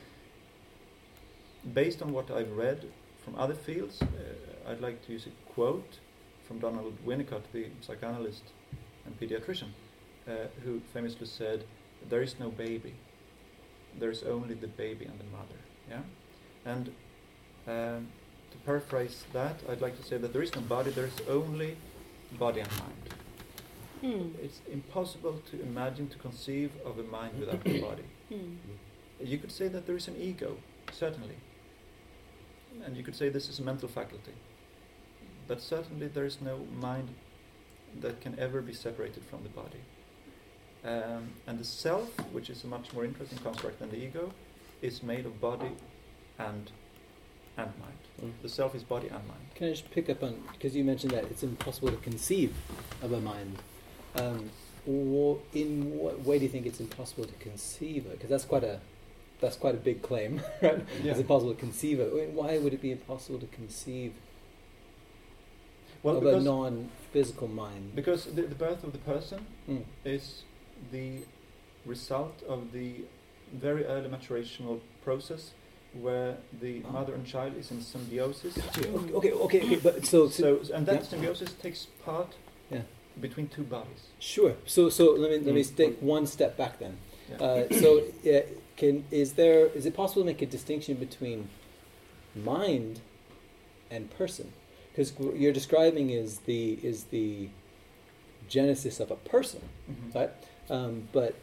[1.73, 2.85] Based on what I've read
[3.23, 5.99] from other fields, uh, I'd like to use a quote
[6.47, 8.43] from Donald Winnicott, the psychoanalyst
[9.05, 9.69] and pediatrician,
[10.27, 11.63] uh, who famously said,
[12.09, 12.93] "There is no baby.
[13.99, 16.03] There is only the baby and the mother." Yeah,
[16.65, 16.91] and
[17.67, 18.07] um,
[18.53, 20.91] to paraphrase that, I'd like to say that there is no body.
[20.91, 21.75] There is only
[22.39, 23.03] body and mind.
[24.03, 24.31] Mm.
[24.43, 28.03] It's impossible to imagine to conceive of a mind without a body.
[28.31, 28.57] Mm.
[29.19, 30.57] You could say that there is an ego,
[30.91, 31.37] certainly,
[32.85, 34.33] and you could say this is a mental faculty.
[35.47, 37.09] But certainly there is no mind
[38.01, 39.81] that can ever be separated from the body.
[40.83, 44.31] Um, and the self, which is a much more interesting construct than the ego,
[44.81, 45.71] is made of body
[46.37, 46.71] and
[47.57, 47.97] and mind.
[48.23, 48.31] Mm.
[48.41, 49.41] The self is body and mind.
[49.55, 52.53] Can I just pick up on because you mentioned that it's impossible to conceive
[53.01, 53.57] of a mind.
[54.15, 54.49] Um,
[54.85, 58.13] wha- in what way do you think it's impossible to conceive it?
[58.13, 58.79] Because that's quite a
[59.41, 60.85] that's quite a big claim, right?
[61.03, 61.11] Yeah.
[61.13, 62.13] Is it possible to conceive of?
[62.13, 64.13] I mean, why would it be impossible to conceive
[66.01, 67.95] Well, of a non-physical mind?
[67.95, 69.83] because the, the birth of the person Mm.
[70.05, 70.43] is
[70.91, 71.19] the
[71.85, 73.01] result of the
[73.53, 75.51] very early maturational process
[76.01, 78.53] where the mother and child is in symbiosis.
[78.55, 78.87] Gotcha.
[78.89, 81.01] Okay, okay, okay, okay, But so, so, and that yeah.
[81.03, 82.33] symbiosis takes part
[82.71, 82.81] Yeah.
[83.21, 84.07] between two bodies.
[84.19, 84.55] sure.
[84.65, 85.75] So, so let me let me Mm.
[85.75, 86.97] take one step back then.
[87.29, 87.45] Yeah.
[87.45, 88.41] Uh, so, uh,
[88.75, 91.49] can is there is it possible to make a distinction between
[92.35, 93.01] mind
[93.91, 94.51] and person?
[94.91, 97.49] Because what you're describing is the is the
[98.47, 100.15] genesis of a person, Mhm.
[100.15, 100.31] right?
[100.69, 101.35] Um, but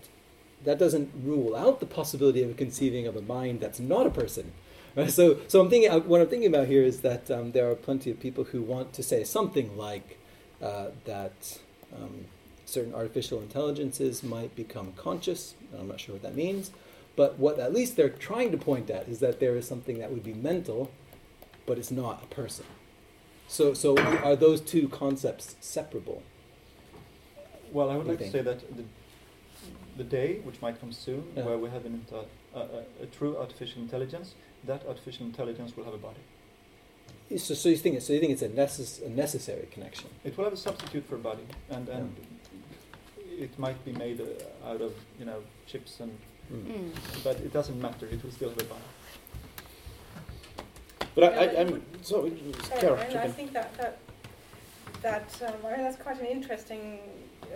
[0.64, 4.53] that doesn't rule out the possibility of conceiving of a mind that's not a person.
[4.96, 5.11] Right?
[5.20, 5.90] So, so I'm thinking.
[5.90, 8.61] uh, What I'm thinking about here is that um, there are plenty of people who
[8.62, 10.18] want to say something like
[10.61, 11.59] uh, that
[11.96, 12.27] um,
[12.66, 15.55] certain artificial intelligences might become conscious.
[15.79, 16.70] I'm not sure what that means,
[17.16, 20.11] but what at least they're trying to point at is that there is something that
[20.11, 20.90] would be mental,
[21.66, 22.66] but it's not a person.
[23.49, 26.23] So, so are those two concepts separable?
[27.73, 28.61] Well, I would like do to say that
[29.96, 31.44] the, the day, which might come soon, Yeah.
[31.44, 32.24] where we have an inter,
[32.55, 36.20] a, a, a true artificial intelligence, that artificial intelligence will have a body.
[37.38, 40.09] So, so you think it's, so you think it's a, necess- a necessary connection?
[40.24, 42.14] It will have a substitute for a body, and, and
[43.31, 46.12] it might be made uh, out of you know chips and,
[46.53, 46.90] Mm.
[47.22, 48.07] but it doesn't matter.
[48.07, 48.81] It will still have a body.
[51.14, 53.98] But I, I, I'm so Sorry, Carol, and I think that that
[55.03, 56.98] that um, I mean that's quite an interesting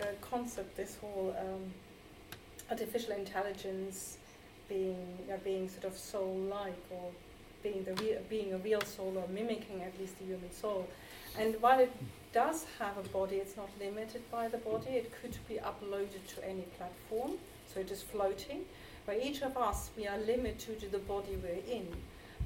[0.00, 0.76] uh, concept.
[0.76, 1.72] This whole um,
[2.70, 4.18] artificial intelligence
[4.68, 7.10] being uh, being sort of soul-like or
[7.62, 10.88] being the being a real soul or mimicking at least the human soul.
[11.38, 11.92] And while it
[12.32, 14.90] does have a body, it's not limited by the body.
[14.90, 17.32] It could be uploaded to any platform,
[17.72, 18.64] so it is floating.
[19.06, 21.86] But each of us, we are limited to the body we're in,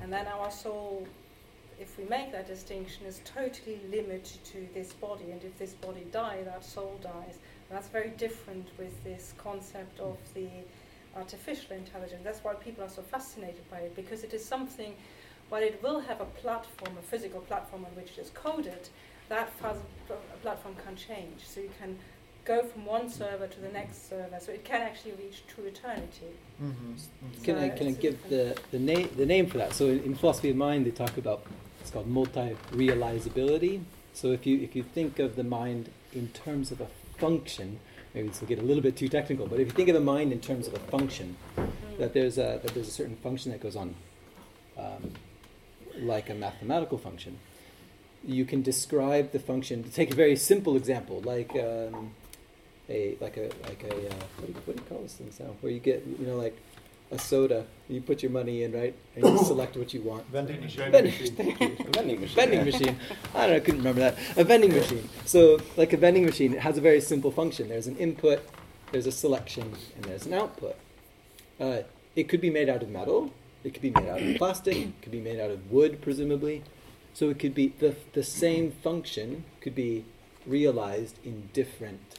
[0.00, 1.06] and then our soul
[1.80, 6.04] if we make that distinction, is totally limited to this body, and if this body
[6.12, 7.38] dies, that soul dies.
[7.68, 10.48] And that's very different with this concept of the
[11.16, 12.20] artificial intelligence.
[12.24, 14.94] That's why people are so fascinated by it, because it is something,
[15.48, 18.88] while it will have a platform, a physical platform on which it is coded,
[19.28, 19.76] that fuzz-
[20.42, 21.46] platform can change.
[21.46, 21.98] So you can
[22.44, 26.32] go from one server to the next server, so it can actually reach true eternity.
[26.62, 26.92] Mm-hmm.
[27.42, 29.74] Can I So can I it's give the the name the name for that?
[29.74, 31.42] So in, in philosophy of mind, they talk about
[31.80, 33.82] it's called multi-realizability.
[34.14, 36.86] So if you if you think of the mind in terms of a
[37.18, 37.80] function,
[38.14, 40.00] maybe this will get a little bit too technical, but if you think of the
[40.00, 41.36] mind in terms of a function,
[41.98, 43.94] that there's a that there's a certain function that goes on,
[44.78, 45.12] um,
[45.98, 47.38] like a mathematical function.
[48.24, 49.84] You can describe the function.
[49.84, 52.12] To take a very simple example, like um,
[52.88, 55.38] a like a like a uh, what, do you, what do you call those things
[55.40, 55.54] now?
[55.60, 56.56] Where you get you know like
[57.10, 60.26] a soda, you put your money in, right, and you select what you want.
[60.30, 60.90] Vending machine.
[60.90, 61.76] Vending, thank you.
[61.80, 62.36] A vending machine.
[62.36, 62.96] vending machine.
[63.34, 64.18] I don't know, I couldn't remember that.
[64.36, 65.08] A vending machine.
[65.24, 67.68] So, like a vending machine, it has a very simple function.
[67.68, 68.46] There's an input,
[68.92, 70.76] there's a selection, and there's an output.
[71.58, 71.82] Uh,
[72.14, 73.32] it could be made out of metal.
[73.64, 74.76] It could be made out of plastic.
[74.76, 76.62] It could be made out of wood, presumably.
[77.14, 80.04] So it could be the the same function could be
[80.46, 82.18] realized in different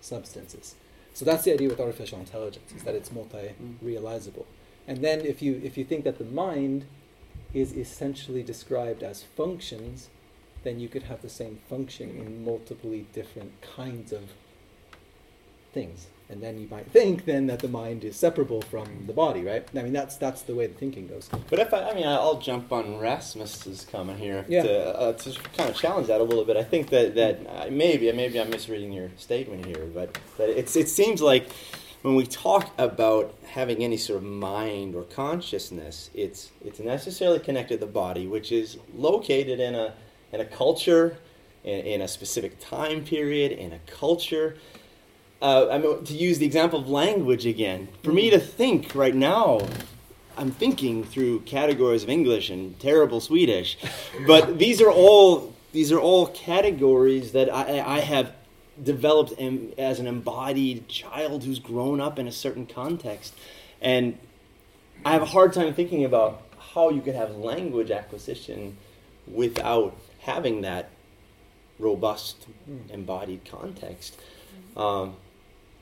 [0.00, 0.74] substances.
[1.18, 4.44] So that's the idea with artificial intelligence, is that it's multi-realizable.
[4.44, 4.86] Mm.
[4.86, 6.84] And then if you if you think that the mind
[7.52, 10.10] is essentially described as functions,
[10.62, 14.30] then you could have the same function in multiply different kinds of
[15.74, 16.06] things.
[16.30, 19.66] And then you might think then that the mind is separable from the body, right?
[19.74, 21.30] I mean that's that's the way the thinking goes.
[21.48, 24.62] But if I, I mean, I'll jump on Rasmus's comment here Yeah.
[24.62, 26.56] to, uh, to kind of challenge that a little bit.
[26.58, 30.76] I think that that uh, maybe maybe I'm misreading your statement here, but that it's
[30.76, 31.48] it seems like
[32.02, 37.80] when we talk about having any sort of mind or consciousness, it's it's necessarily connected
[37.80, 39.94] to the body, which is located in a
[40.32, 41.16] in a culture,
[41.64, 44.58] in, in a specific time period, in a culture.
[45.40, 49.14] Uh, I mean, to use the example of language again, for me to think right
[49.14, 49.60] now,
[50.36, 53.78] I'm thinking through categories of English and terrible Swedish,
[54.26, 58.32] but these are all these are all categories that I, I have
[58.82, 63.34] developed em- as an embodied child who's grown up in a certain context,
[63.80, 64.18] and
[65.04, 66.42] I have a hard time thinking about
[66.74, 68.76] how you could have language acquisition
[69.26, 70.90] without having that
[71.78, 72.90] robust Mm.
[72.90, 74.18] embodied context.
[74.76, 75.14] Um,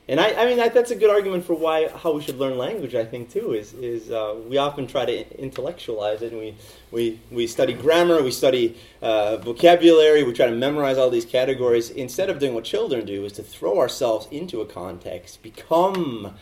[0.09, 2.57] and I, I mean, that, that's a good argument for why how we should learn
[2.57, 2.95] language.
[2.95, 6.55] I think too is is uh, we often try to intellectualize it, and we
[6.91, 11.89] we, we study grammar, we study uh, vocabulary, we try to memorize all these categories
[11.89, 16.35] instead of doing what children do, is to throw ourselves into a context, become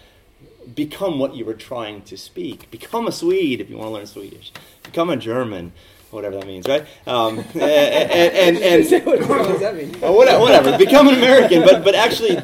[0.75, 2.69] become what you were trying to speak.
[2.69, 4.51] Become a Swede if you want to learn Swedish.
[4.83, 5.73] Become a German,
[6.11, 6.85] whatever that means, right?
[7.07, 9.91] Um, and and, and, and what does that mean?
[10.01, 10.77] whatever, whatever.
[10.77, 12.35] Become an American, but but actually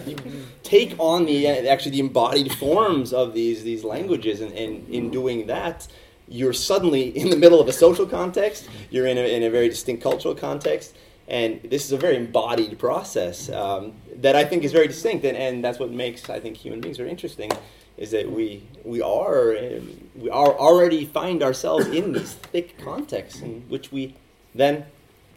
[0.71, 5.47] take on the actually the embodied forms of these these languages, and, and in doing
[5.47, 5.77] that,
[6.29, 8.69] you're suddenly in the middle of a social context.
[8.89, 10.95] You're in a, in a very distinct cultural context,
[11.27, 13.91] and this is a very embodied process um,
[14.25, 16.97] that I think is very distinct, and, and that's what makes I think human beings
[16.97, 17.51] very interesting.
[17.97, 23.41] Is that we we are um, we are already find ourselves in these thick contexts
[23.41, 24.15] in which we
[24.55, 24.85] then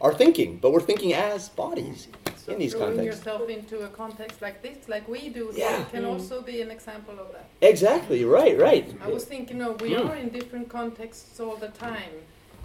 [0.01, 2.09] are thinking, but we're thinking as bodies
[2.45, 3.25] So in these throwing contexts.
[3.25, 5.85] yourself into a context like this, like we do, Yeah.
[5.91, 6.13] can Mm.
[6.13, 7.47] also be an example of that.
[7.63, 8.87] Exactly right, right.
[9.01, 10.09] I was thinking, no, we Mm.
[10.11, 12.15] are in different contexts all the time.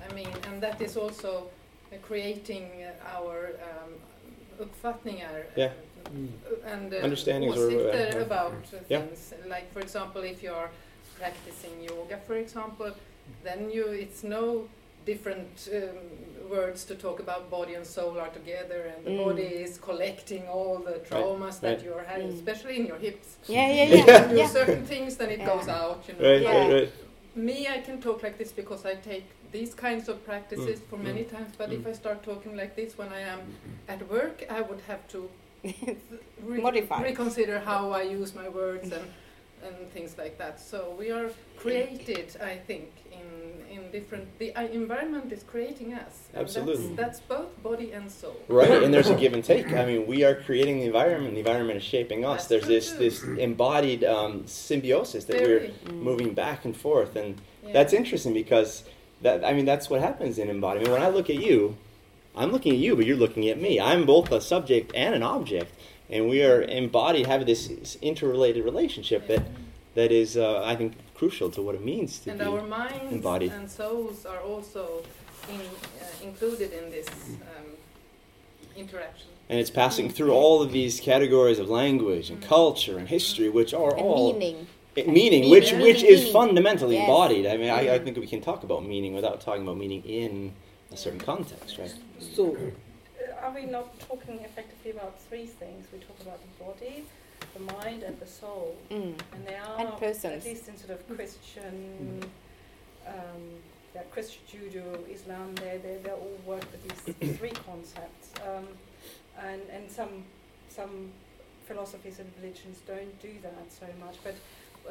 [0.06, 1.32] I mean, and that is also
[1.92, 3.36] uh, creating uh, our
[3.70, 3.92] um,
[4.64, 5.40] uppfattningar.
[5.56, 5.72] uh, Yeah.
[6.66, 9.02] And uh, Understandings or, uh, uh, about uh, yeah.
[9.02, 9.34] things.
[9.48, 10.70] Like, for example, if you're
[11.20, 12.92] practicing yoga, for example,
[13.44, 14.68] then you it's no
[15.12, 15.98] different um,
[16.56, 19.26] words to talk about body and soul are together and the Mm.
[19.26, 21.84] body is collecting all the traumas that right.
[21.86, 22.40] you're having, Mm.
[22.40, 23.28] especially in your hips.
[23.58, 24.06] Yeah, yeah, Yeah.
[24.08, 24.32] yeah.
[24.32, 25.52] You do certain things, then it Yeah.
[25.54, 26.00] goes out.
[26.08, 26.24] You know.
[26.30, 26.58] Right, Yeah.
[26.60, 26.92] right, right.
[27.48, 29.26] Me, I can talk like this because I take
[29.58, 31.52] these kinds of practices Mm, for mm, many times.
[31.62, 31.92] But if mm.
[31.92, 33.42] I start talking like this when I am
[33.94, 35.20] at work, I would have to
[36.52, 37.02] re- Modify.
[37.10, 39.08] reconsider how I use my words and
[39.68, 40.56] and things like that.
[40.72, 41.30] So we are
[41.64, 42.86] created, I think,
[43.90, 44.40] in in different.
[44.40, 46.30] The uh, environment is creating us.
[46.36, 46.96] Absolutely.
[46.96, 48.36] That's, that's both body and soul.
[48.48, 49.72] Right, and there's a give and take.
[49.74, 51.34] I mean, we are creating the environment.
[51.34, 52.48] The environment is shaping us.
[52.48, 53.36] That's There's true this too.
[53.36, 56.02] this embodied um, symbiosis that we're Mm.
[56.02, 57.74] moving back and forth, and Yeah.
[57.74, 58.84] that's interesting because
[59.22, 60.92] that I mean that's what happens in embodiment.
[60.92, 61.76] When I look at you,
[62.36, 63.80] I'm looking at you, but you're looking at me.
[63.80, 65.74] I'm both a subject and an object,
[66.10, 69.44] and we are embodied, have this interrelated relationship that
[69.96, 72.46] that is, uh, I think, crucial to what it means to and be.
[72.46, 73.52] our minds embodied.
[73.52, 75.04] and souls are also
[75.50, 77.08] in, uh, included in this
[77.54, 77.68] um,
[78.78, 79.28] interaction.
[79.50, 83.74] and it's passing through all of these categories of language and culture and history, which
[83.74, 84.68] are And all meaning.
[84.96, 87.04] Meaning, Meaning, which meaning, which is fundamentally Yes.
[87.08, 87.46] embodied.
[87.54, 88.04] I mean, I, I Mm.
[88.04, 90.32] think we can talk about meaning without talking about meaning in
[90.92, 91.94] a certain context, right?
[92.36, 95.82] So, Uh, Are we not talking effectively about three things?
[95.94, 96.96] We talk about the body,
[97.60, 98.76] the mind, and the soul.
[98.92, 99.14] Mm.
[99.34, 100.26] And they are, And persons.
[100.26, 102.24] at least in sort of Christian,
[103.08, 103.14] um,
[103.96, 108.32] yeah, Christian Judeo, Islam, they they they all work with these three concepts.
[108.48, 108.68] Um,
[109.42, 110.24] and and some
[110.70, 111.12] some
[111.68, 114.18] philosophies and religions don't do that so much.
[114.24, 114.36] But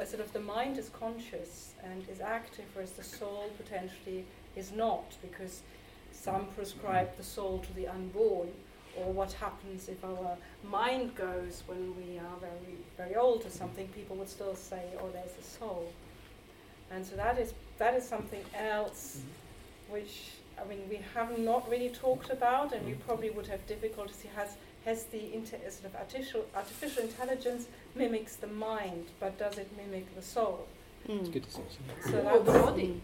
[0.00, 4.24] uh, sort of the mind is conscious and is active, whereas the soul potentially
[4.56, 5.62] is not, because
[6.12, 8.48] some prescribe the soul to the unborn,
[9.04, 13.86] or what happens if our mind goes when we are very, very old or something.
[13.88, 15.92] People would still say, "Oh, there's a soul,"
[16.90, 19.20] and so that is that is something else,
[19.88, 20.14] which
[20.60, 24.24] I mean we have not really talked about, and we probably would have difficulties.
[24.36, 29.68] Has has the inter- sort of artificial artificial intelligence mimics the mind, but does it
[29.76, 30.66] mimic the soul?
[31.04, 31.32] it's Mm.
[31.32, 31.62] good to see.
[32.10, 33.00] So Oh, the body.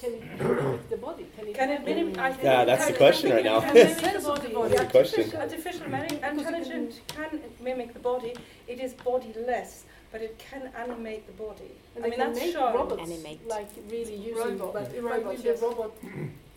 [0.00, 1.26] Can it mimic the body?
[1.36, 2.18] Can it, Can it mimic?
[2.18, 3.58] I think Yeah, that's the question right now.
[3.58, 4.54] it can mimic Sense the of the body.
[4.54, 4.76] body.
[4.76, 5.36] That's the question.
[5.40, 8.34] Artificial, artificial intelligence can mimic the body.
[8.68, 11.72] It is bodiless, but it can animate the body.
[11.96, 12.74] And I mean, that's make shown.
[12.74, 13.46] robots Animate.
[13.48, 14.72] like really using Robot.
[14.72, 15.60] but Robots, when will yes.
[15.60, 15.92] the robot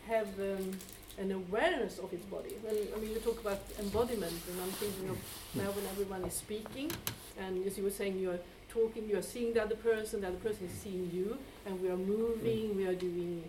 [0.08, 0.71] have um,
[1.17, 2.54] an awareness of its body?
[2.62, 5.17] When, I mean, you talk about embodiment, and I'm thinking of
[5.56, 6.91] now when everyone is speaking,
[7.39, 8.39] and as you were saying, you are
[8.73, 11.89] talking, you are seeing the other person, the other person is seeing you, and we
[11.89, 13.43] are moving, we are doing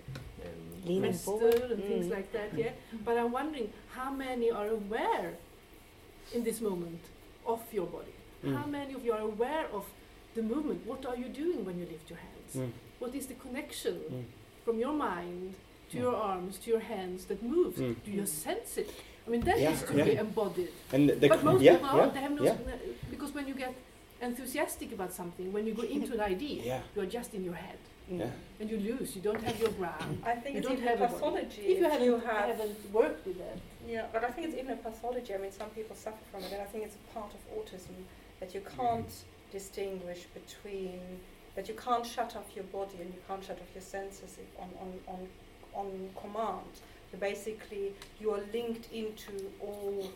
[0.44, 0.50] um,
[0.84, 1.70] Leaning wrestle forward.
[1.70, 2.10] and things Mm.
[2.16, 2.48] like that.
[2.56, 2.72] Yeah,
[3.04, 5.34] but I'm wondering how many are aware
[6.34, 7.00] in this moment
[7.46, 8.14] of your body.
[8.44, 8.56] Mm.
[8.56, 9.84] How many of you are aware of
[10.34, 10.80] the movement?
[10.86, 12.52] What are you doing when you lift your hands?
[12.56, 12.72] Mm.
[12.98, 14.24] What is the connection Mm.
[14.64, 15.54] from your mind
[15.90, 16.00] to Mm.
[16.04, 17.78] your arms to your hands that moves?
[17.78, 17.94] Mm.
[18.04, 18.90] Do you sense it?
[19.26, 20.04] I mean, that Yeah, to yeah.
[20.04, 20.72] be embodied.
[20.92, 22.14] And the, but most yeah, people yeah, aren't.
[22.14, 22.44] They have no,
[23.12, 23.72] because when you get
[24.22, 26.80] enthusiastic about something, when you go into an idea, Yeah.
[26.94, 27.78] you are just in your head
[28.10, 28.18] Mm.
[28.18, 28.30] Yeah.
[28.60, 29.14] and you lose.
[29.16, 30.14] You don't have your ground.
[30.26, 31.62] I think You it's don't even have a a pathology.
[31.72, 33.58] If you haven't, you have, haven't worked with it.
[33.86, 35.32] yeah, but I think it's even a pathology.
[35.34, 37.94] I mean, some people suffer from it, and I think it's a part of autism
[38.40, 39.12] that you can't
[39.52, 41.00] distinguish between
[41.54, 44.48] that you can't shut off your body and you can't shut off your senses if
[44.62, 45.20] on on on
[45.80, 45.88] on
[46.22, 46.72] command.
[47.12, 50.10] So basically, you are linked into all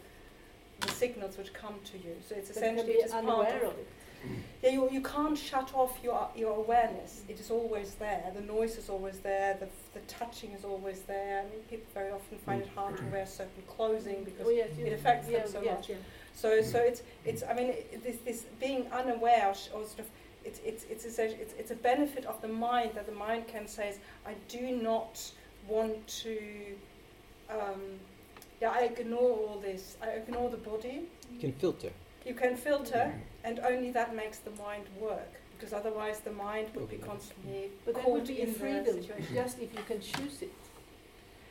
[0.87, 2.15] the signals which come to you.
[2.29, 3.89] So it's but you can essentially be it is part unaware of of it.
[4.63, 7.23] yeah, you, you can't shut off your your awareness.
[7.29, 8.31] It is always there.
[8.35, 9.57] The noise is always there.
[9.61, 11.41] The, the touching is always there.
[11.41, 14.71] I mean, people very often find it hard to wear certain clothing because Oh, yes,
[14.79, 15.89] it yes, affects them so yes, much.
[15.91, 15.97] yeah.
[16.35, 17.43] so so it's it's.
[17.43, 20.07] I mean, it, this this being unaware or sort of
[20.45, 23.67] it's, it's, it's, essentially- it's, it's a benefit of the mind that the mind can
[23.67, 25.21] say, I do not
[25.67, 26.39] want to,
[27.51, 27.99] um,
[28.61, 31.03] yeah, I ignore all this, I ignore the body.
[31.33, 31.91] You can filter.
[32.25, 33.13] You can filter,
[33.45, 37.95] and only that makes the mind work, because otherwise the mind would be constantly But
[37.95, 39.35] that caught would be a in the freedom, situation.
[39.35, 40.53] just if you can choose it,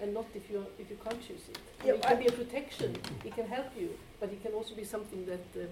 [0.02, 1.58] and not if you if you can't choose it.
[1.86, 2.98] Yeah, it can I- be a protection.
[3.24, 3.90] It can help you,
[4.20, 5.68] but it can also be something that uh,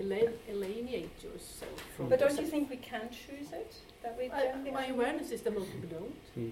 [0.00, 2.08] alien- alienate yourself from.
[2.08, 2.44] But don't yourself.
[2.46, 3.74] you think we can choose it?
[4.02, 6.22] That we I, can my awareness is that most people don't.
[6.36, 6.50] Hmm.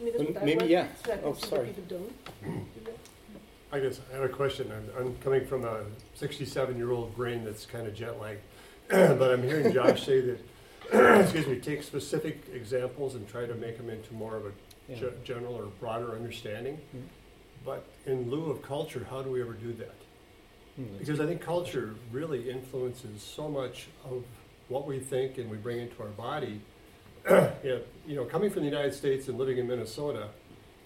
[0.00, 0.86] I that's Um, what maybe, work yeah.
[1.06, 1.66] with, I Oh, sorry.
[1.68, 2.12] People don't.
[2.44, 2.50] You
[2.84, 2.92] know?
[3.72, 4.70] I guess I have a question.
[4.72, 8.40] I'm, I'm coming from a 67 year old brain that's kind of jet lagged,
[8.88, 10.40] but I'm hearing Josh say that,
[11.22, 14.52] excuse me, take specific examples and try to make them into more of a
[14.88, 14.96] Yeah.
[14.96, 16.78] ge- general or broader understanding.
[16.94, 17.02] Mm.
[17.64, 19.94] But in lieu of culture, how do we ever do that?
[20.76, 24.22] Hmm, Because I think culture really influences so much of
[24.68, 26.60] what we think and we bring into our body.
[27.64, 30.28] Yeah, you know, coming from the United States and living in Minnesota,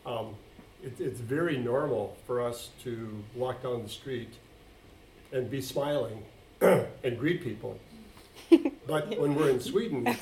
[0.06, 0.36] um,
[0.82, 4.32] it, it's very normal for us to walk down the street
[5.32, 6.22] and be smiling
[6.60, 7.78] and greet people.
[8.86, 10.04] But when we're in Sweden,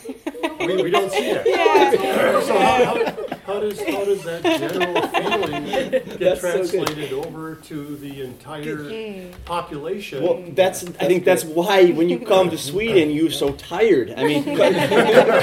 [0.59, 1.47] we, we don't see that.
[2.47, 6.71] So how, how, how does how does that general feeling get That's so good.
[6.71, 10.23] translated over to the entire population?
[10.23, 10.85] Well, that's.
[11.01, 14.13] I think that's why when you come to Sweden, you're so tired.
[14.17, 14.45] I mean,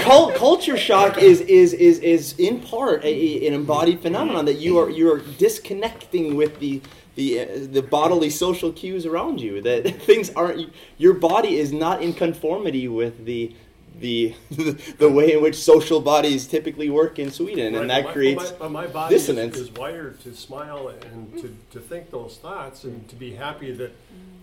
[0.04, 4.56] cul- culture shock is is is is in part a, a- an embodied phenomenon that
[4.60, 6.82] you are you are disconnecting with the.
[7.16, 12.02] The, uh, the bodily social cues around you that things aren't your body is not
[12.02, 13.54] in conformity with the
[14.00, 14.34] the
[14.98, 18.72] the way in which social bodies typically work in Sweden and that my- creates but
[18.72, 19.58] my, my body is- dissonance.
[19.58, 23.92] Is, wired to smile and to, to think those thoughts and to be happy that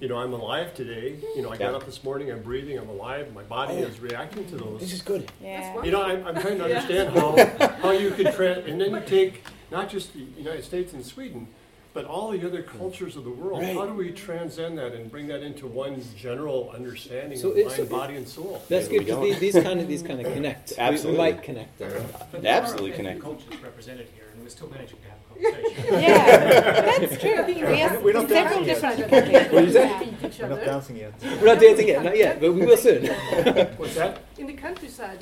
[0.00, 1.18] you know I'm alive today.
[1.36, 1.76] You know, I got Yeah.
[1.78, 3.32] up this morning, I'm breathing, I'm alive.
[3.34, 3.82] My body Oh.
[3.88, 4.80] is reacting to those.
[4.80, 5.82] this is good Yeah.
[5.82, 7.36] You know, I'm, I'm trying to understand how
[7.82, 11.48] how you could tra- and then you take not just the United States and Sweden.
[11.92, 15.26] But all the other cultures of the world, how do we transcend that and bring
[15.26, 18.62] that into one general understanding So of it's- mind, body, and soul?
[18.68, 20.72] That's Maybe good because these, these kind of these kind of connect.
[20.78, 21.12] Absolutely.
[21.12, 22.06] We, might connect them.
[22.30, 23.22] But there Absolutely are connected.
[23.22, 26.00] cultures represented here, and we're still managing to have a conversation.
[26.00, 27.44] Yeah, that's true.
[27.70, 29.10] We have We're not several dancing yet.
[29.10, 29.98] different What did you say?
[29.98, 31.12] Meet each We're not dancing yet.
[31.40, 33.06] We're not dancing yet, not yet, but we will soon.
[33.06, 34.22] What's that?
[34.38, 35.18] In the countryside,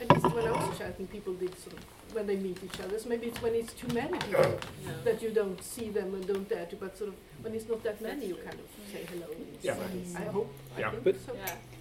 [0.00, 2.58] at least when I was a child, and people did sort of when they meet
[2.64, 2.98] each other.
[2.98, 4.58] So maybe it's when it's too many people
[5.04, 7.82] that you don't see them and don't dare to, but sort of when it's not
[7.84, 9.26] that many, you kind of say hello.
[9.62, 9.74] Yeah.
[9.74, 10.22] smile.
[10.22, 10.52] I hope.
[10.78, 10.90] Yeah.
[10.90, 11.32] I But so.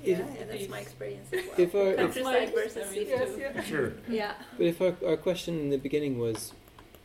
[0.04, 1.56] If, Yeah, that's my experience as well.
[1.58, 3.06] if our, if, Countryside versus city.
[3.10, 3.62] Yes, yeah.
[3.72, 3.94] Sure.
[4.08, 4.34] Yeah.
[4.58, 6.54] but if our, our question in the beginning was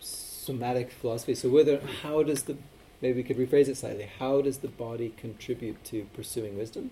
[0.00, 2.56] somatic philosophy, so whether how does the
[3.00, 4.08] maybe we could rephrase it slightly.
[4.18, 6.90] How does the body contribute to pursuing wisdom?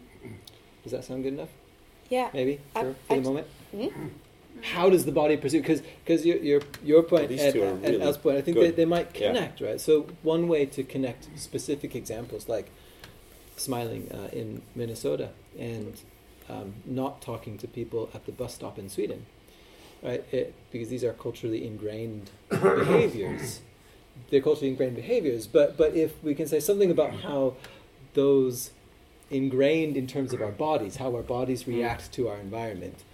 [0.83, 1.51] Does that sound good enough?
[2.09, 2.31] Yeah.
[2.35, 3.47] Maybe I- for, for I- the moment.
[3.71, 4.07] Hmm?
[4.63, 5.61] How does the body pursue?
[5.61, 8.67] Because because your, your your point These and, and really Al's point, I think they,
[8.67, 8.77] good.
[8.77, 9.29] they might Yeah.
[9.29, 9.81] connect, right?
[9.81, 12.71] So one way to connect specific examples like
[13.57, 16.01] smiling uh, in Minnesota and
[16.49, 19.27] um, not talking to people at the bus stop in Sweden,
[20.03, 20.25] right?
[20.33, 23.61] It, because these are culturally ingrained behaviors.
[24.31, 27.55] They're culturally ingrained behaviors, but but if we can say something about how
[28.15, 28.71] those
[29.31, 33.05] ingrained in terms of our bodies, how our bodies react to our environment.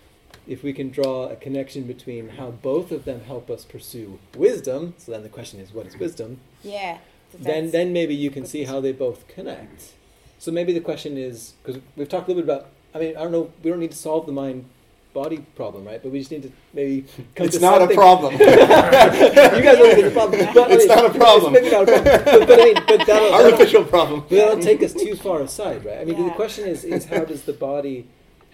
[0.46, 4.94] If we can draw a connection between how both of them help us pursue wisdom,
[4.98, 6.38] so then the question is, what is wisdom?
[6.62, 6.98] Yeah.
[7.34, 9.92] Then, then maybe you can see how they both connect.
[10.38, 13.22] So maybe the question is, because we've talked a little bit about, I mean, I
[13.22, 14.66] don't know, we don't need to solve the mind
[15.16, 16.02] body problem, right?
[16.02, 19.94] But we just need to maybe come it's to not a problem you guys don't
[19.94, 20.40] think it's a problem.
[20.54, 21.54] But, I It's mean, not a problem.
[21.54, 22.24] It's maybe not a problem.
[22.24, 25.40] But, but, I mean, but that'll, that'll, artificial problem but that'll take us too far
[25.40, 25.98] aside, right?
[25.98, 28.06] I mean, the question is, is how does the body,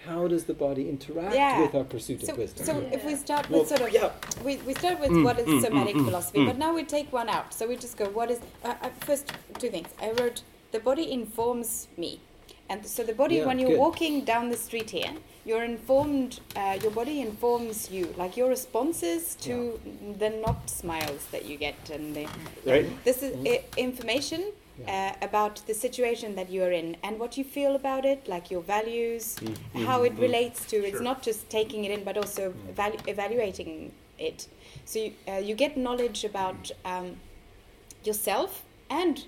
[0.05, 1.61] how does the body interact Yeah.
[1.61, 2.65] with our pursuit So, of wisdom?
[2.65, 4.11] so if we start Well, with sort of, yeah.
[4.43, 6.47] we, we start with Mm, what is mm, somatic mm, mm, philosophy, mm.
[6.47, 7.53] but now we take one out.
[7.53, 9.89] So we just go, what is, uh, uh, first, two things.
[10.01, 12.19] I wrote, the body informs me.
[12.69, 13.79] And so the body, Yeah, when you're good.
[13.79, 15.13] walking down the street here,
[15.45, 19.79] you're informed, uh, your body informs you, like your responses to
[20.17, 21.89] the not smiles that you get.
[21.89, 22.25] And the,
[22.65, 23.61] right this is Mhm.
[24.79, 28.51] Information uh, about the situation that you're in and what you feel about it, like
[28.51, 30.21] your values, Mm, how mm, it mm.
[30.21, 30.75] relates to.
[30.77, 34.47] It's not just taking it in, but also evalu- evaluating it.
[34.85, 37.15] So you, uh, you get knowledge about um,
[38.03, 39.25] yourself and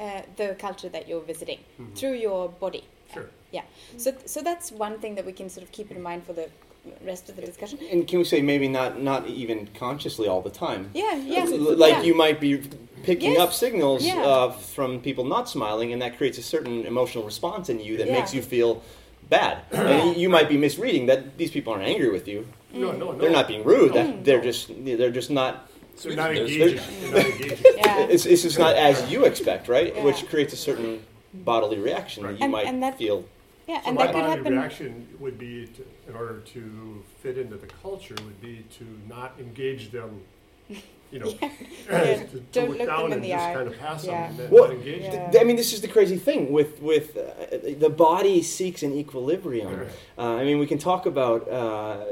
[0.00, 1.94] uh, the culture that you're visiting Mhm.
[1.94, 2.84] through your body.
[3.12, 3.28] Sure.
[3.52, 3.62] Yeah.
[3.96, 6.48] So so that's one thing that we can sort of keep in mind for the
[7.06, 7.78] rest of the discussion.
[7.92, 11.14] and can we say maybe not not even consciously all the time Yeah.
[11.16, 11.44] Yeah.
[11.84, 12.02] Like yeah.
[12.02, 12.60] you might be
[13.04, 13.40] picking Yes.
[13.40, 14.22] up signals Yeah.
[14.24, 18.06] uh, from people not smiling and that creates a certain emotional response in you that
[18.08, 18.14] Yeah.
[18.18, 18.82] makes you feel
[19.30, 19.58] bad.
[19.72, 22.46] and you- you might be misreading that these people aren't angry with you.
[22.72, 23.18] No, no, no.
[23.18, 23.94] They're not being rude.
[23.94, 24.02] No.
[24.02, 25.70] That they're just they're just not.
[26.02, 26.80] They're not engaging.
[27.02, 27.58] They're not engaging.
[27.76, 28.06] Yeah.
[28.14, 29.94] It's, it's just not as you expect, right?
[29.94, 30.02] Yeah.
[30.02, 33.24] Which creates a certain bodily reaction that you And- might and that- feel.
[33.68, 34.58] Yeah, So and my that could bodily happen.
[34.58, 39.32] reaction would be, to, in order to fit into the culture, would be to not
[39.38, 40.20] engage them,
[41.14, 41.48] you know, Yeah.
[42.16, 43.54] to, to Don't look look down them in and the just eye.
[43.54, 44.32] kind of pass Yeah.
[44.32, 45.30] them and Well, not engage them.
[45.32, 45.40] Yeah.
[45.40, 49.86] I mean, this is the crazy thing with with uh, the body seeks an equilibrium.
[50.18, 51.48] Uh, I mean, we can talk about.
[51.48, 52.04] Uh,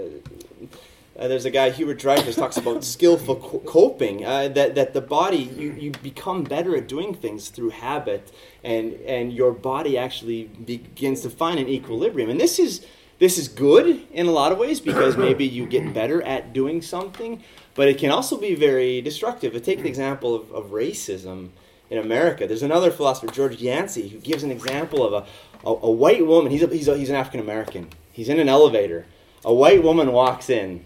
[1.18, 4.24] uh, there's a guy, Hubert Dreyfus, talks about skillful co- coping.
[4.24, 8.32] Uh, that that the body you, you become better at doing things through habit,
[8.64, 12.30] and and your body actually begins to find an equilibrium.
[12.30, 12.86] And this is
[13.22, 16.82] this is good in a lot of ways because maybe you get better at doing
[16.82, 17.40] something,
[17.76, 19.52] but it can also be very destructive.
[19.62, 21.50] Take the example of, of racism
[21.88, 22.48] in America.
[22.48, 25.26] There's another philosopher, George Yancey, who gives an example of a,
[25.64, 26.50] a, a white woman.
[26.50, 27.90] He's, a, he's, a, he's an African American.
[28.10, 29.06] He's in an elevator.
[29.44, 30.84] A white woman walks in,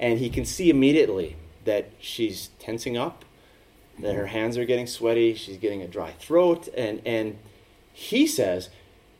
[0.00, 3.26] and he can see immediately that she's tensing up,
[3.98, 7.36] that her hands are getting sweaty, she's getting a dry throat, and, and
[7.92, 8.70] he says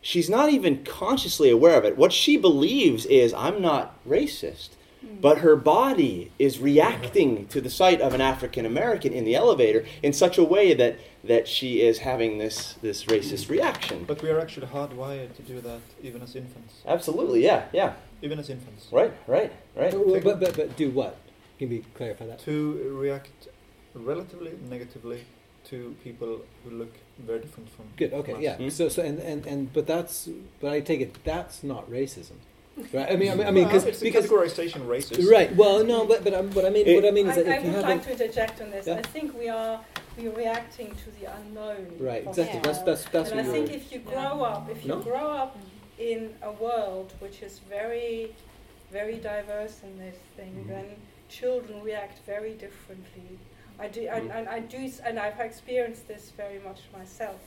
[0.05, 1.97] she's not even consciously aware of it.
[1.97, 4.69] What she believes is, I'm not racist.
[5.01, 5.17] Hmm.
[5.21, 9.85] But her body is reacting to the sight of an African American in the elevator
[10.03, 14.05] in such a way that, that she is having this, this racist reaction.
[14.05, 16.83] But we are actually hardwired to do that even as infants.
[16.87, 17.95] Absolutely, yeah, yeah.
[18.23, 18.87] Even as infants.
[18.93, 19.93] Right, right, right.
[19.93, 21.17] But, but, but, but do what?
[21.59, 22.41] Can we clarify that?
[22.41, 23.49] To react
[23.95, 25.25] relatively negatively
[25.65, 28.13] to people who look very different from Good.
[28.13, 28.33] Okay.
[28.33, 28.45] from us.
[28.45, 28.57] Yeah.
[28.57, 28.69] Hmm?
[28.69, 30.29] So, so and, and, and but that's
[30.61, 32.33] but I take it that's not racism,
[32.93, 33.11] right?
[33.11, 35.31] I mean, I mean, I mean, Well, cause, it's because categorization racist.
[35.31, 35.55] right.
[35.57, 37.53] Well, no, but but um, what I mean, It- what I mean is I, that
[37.53, 38.87] I if you would haven't like to interject on this.
[38.87, 38.95] Yeah.
[38.97, 39.81] I think we are
[40.19, 41.97] we are reacting to the unknown.
[41.99, 42.61] right, exactly.
[42.61, 43.77] the That's that's that's and I what think you're.
[43.79, 45.01] if you grow up, if you No?
[45.01, 45.57] grow up
[45.99, 48.35] in a world which is very,
[48.93, 50.69] very diverse in this thing, Mhm.
[50.69, 50.87] then
[51.29, 53.39] children react very differently.
[53.79, 57.41] I do, and, and I do, and I've experienced this very much myself.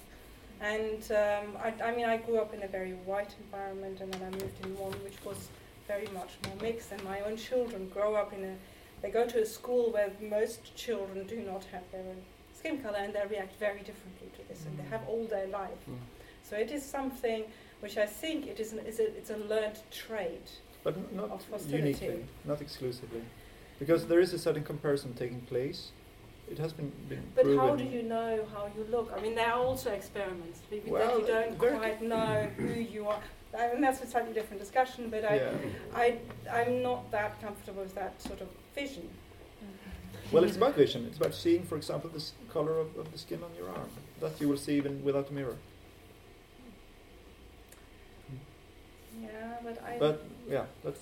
[0.59, 4.23] And um, I, I mean, I grew up in a very white environment, and then
[4.23, 5.49] I moved in one which was
[5.87, 6.91] very much more mixed.
[6.91, 8.55] And my own children grow up in a,
[9.01, 12.21] they go to a school where most children do not have their own
[12.53, 15.69] skin color, and they react very differently to this, and they have all their life.
[15.89, 15.97] Mm.
[16.43, 17.43] So it is something
[17.79, 20.49] which I think it is, an, is a, it's a learned trait.
[20.83, 23.21] But not Of uniquely, not exclusively.
[23.79, 25.91] Because there is a certain comparison taking place.
[26.49, 27.59] It has been, been But proven.
[27.59, 29.11] how do you know how you look?
[29.15, 33.19] I mean, there are also experiments that you don't quite know who you are.
[33.57, 35.51] I mean, that's a slightly different discussion, but I, Yeah.
[35.95, 36.17] I,
[36.51, 39.09] I'm not that comfortable with that sort of vision.
[40.31, 41.05] Well, it's about vision.
[41.05, 43.89] It's about seeing, for example, the color of, of the skin on your arm.
[44.19, 45.55] That you will see even without a mirror.
[49.21, 49.29] Yeah,
[49.63, 49.97] but I.
[49.97, 50.99] But yeah, that's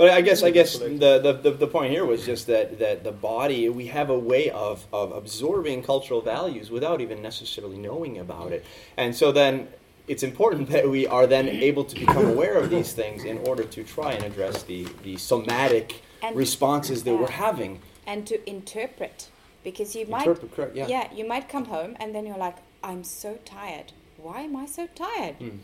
[0.00, 0.88] But I guess I guess the,
[1.26, 4.48] the, the, the point here was just that, that the body we have a way
[4.48, 8.64] of, of absorbing cultural values without even necessarily knowing about it.
[8.96, 9.68] And so then
[10.08, 13.62] it's important that we are then able to become aware of these things in order
[13.64, 17.20] to try and address the, the somatic And- responses that yeah.
[17.20, 17.72] we're having.
[18.06, 19.28] and to interpret
[19.64, 21.12] because you might Interpret, correct, yeah.
[21.12, 24.84] you might come home and then you're like i'm so tired why am i so
[25.06, 25.58] tired Mm.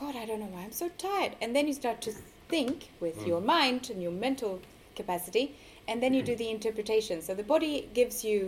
[0.00, 2.12] god i don't know why i'm so tired and then you start to
[2.54, 3.26] think with Mm.
[3.30, 4.54] your mind and your mental
[5.00, 5.44] capacity
[5.88, 8.38] and then you do the interpretation so the body gives you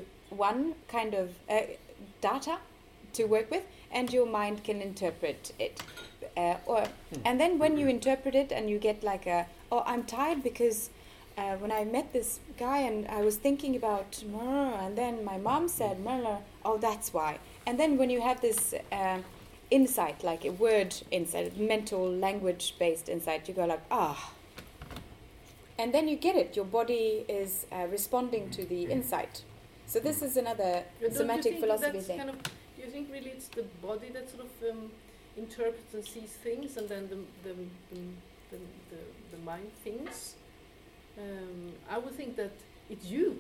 [0.46, 1.61] one kind of uh,
[2.20, 2.59] data
[3.12, 5.80] to work with and your mind can interpret it
[6.36, 6.82] uh, or
[7.24, 10.90] and then when you interpret it and you get like a oh i'm tired because
[11.36, 15.68] uh, when I met this guy and I was thinking about, and then my mom
[15.68, 15.96] said,
[16.64, 17.38] oh, that's why.
[17.66, 19.18] And then when you have this uh,
[19.71, 24.33] insight, like a word insight, mental language based insight, you go like, ah.
[25.79, 26.55] And then you get it.
[26.55, 29.43] Your body is uh, responding to the insight.
[29.87, 32.19] So this is another But somatic philosophy that's thing.
[32.19, 34.91] Kind of, do you think really it's the body that sort of um,
[35.37, 37.17] interprets and sees things, and then the
[37.49, 37.55] the
[37.91, 38.01] the,
[38.51, 38.57] the,
[38.91, 40.35] the, the mind thinks?
[41.19, 42.53] Um, I would think that
[42.89, 43.39] it's you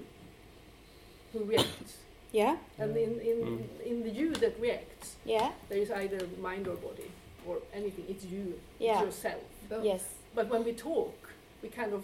[1.32, 1.98] who reacts,
[2.34, 3.86] Yeah, and in in, Mm.
[3.90, 7.08] in the you that reacts, yeah, there is either mind or body
[7.48, 8.04] or anything.
[8.08, 8.44] It's you.
[8.80, 8.92] Yeah.
[8.94, 9.42] It's yourself.
[9.90, 10.02] yes.
[10.34, 11.14] But when we talk,
[11.62, 12.02] we kind of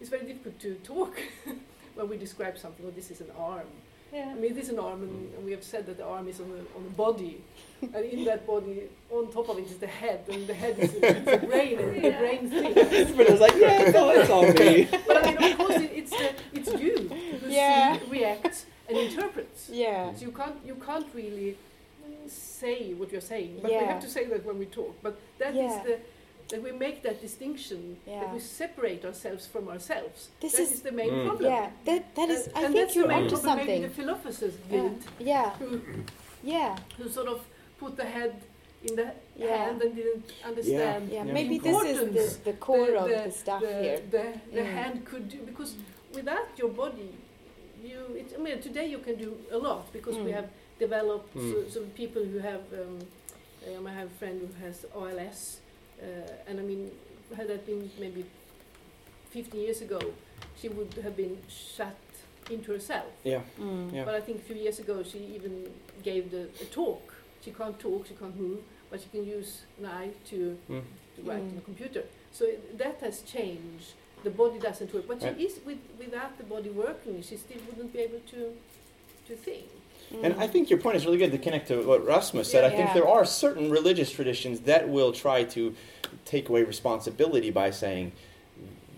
[0.00, 1.12] it's very difficult to talk
[1.96, 2.84] when we describe something.
[2.86, 3.66] Oh, this is an arm.
[4.12, 4.30] Yeah.
[4.30, 6.38] I mean, it is an arm, and, and we have said that the arm is
[6.40, 7.34] on the on the body,
[7.94, 8.76] and in that body,
[9.10, 11.00] on top of it is the head, and the head is, is
[11.34, 13.10] the brain, and the brain thinks.
[13.18, 14.88] But it's like, yeah, it's all, it's all me.
[15.08, 16.96] But I mean, of course, it, it's the it's you
[17.40, 17.98] who Yeah.
[17.98, 19.68] see, reacts, and interprets.
[19.72, 20.14] Yeah.
[20.14, 21.56] So you can't you can't really
[22.28, 24.94] say what you're saying, but we have to say that when we talk.
[25.02, 25.82] But that is Yeah.
[25.84, 25.98] the
[26.48, 28.20] that we make that distinction, Yeah.
[28.20, 30.28] that we separate ourselves from ourselves.
[30.40, 31.26] This That is- is the main Mm.
[31.26, 31.50] problem.
[31.52, 33.66] Yeah, that, that is, And- I and think you're onto something.
[33.66, 35.80] Maybe the philosophers Yeah, did, yeah, who,
[36.44, 37.44] yeah, who sort of
[37.80, 38.34] put the head
[38.88, 39.56] in the Yeah.
[39.64, 41.24] hand and didn't understand yeah.
[41.24, 41.32] Yeah.
[41.38, 41.98] Maybe this is
[42.44, 44.00] the, the core the, of the, the stuff the, here.
[44.08, 44.74] The, the Mm.
[44.78, 45.74] hand could do because
[46.14, 47.10] without your body,
[47.86, 48.00] you.
[48.20, 50.34] It, I mean, today you can do a lot because we Mm.
[50.34, 51.52] have developed Mm.
[51.52, 52.62] so, so people who have.
[52.72, 52.98] Um,
[53.76, 55.58] um, I have a friend who has ALS,
[56.00, 56.06] uh,
[56.48, 56.90] and I mean,
[57.36, 58.24] had that been maybe
[59.30, 59.98] 50 years ago,
[60.60, 61.96] she would have been shut
[62.50, 63.10] into herself.
[63.24, 63.40] Yeah.
[63.58, 63.92] Mm.
[63.92, 64.04] Yeah.
[64.04, 65.68] But I think a few years ago she even
[66.04, 67.12] gave the, a talk.
[67.44, 68.60] She can't talk, she can't move,
[68.90, 70.82] but she can use an eye to, Mm.
[71.16, 71.58] to write on Mm.
[71.58, 72.04] a computer.
[72.32, 73.94] So it, that has changed.
[74.26, 75.36] The body doesn't work, but Right.
[75.38, 77.22] she is with, without the body working.
[77.22, 78.40] She still wouldn't be able to
[79.28, 79.64] to think.
[80.22, 82.62] And I think your point is really good to connect to what Rasmus said.
[82.64, 82.94] I think Yeah.
[82.94, 85.74] there are certain religious traditions that will try to
[86.24, 88.12] take away responsibility by saying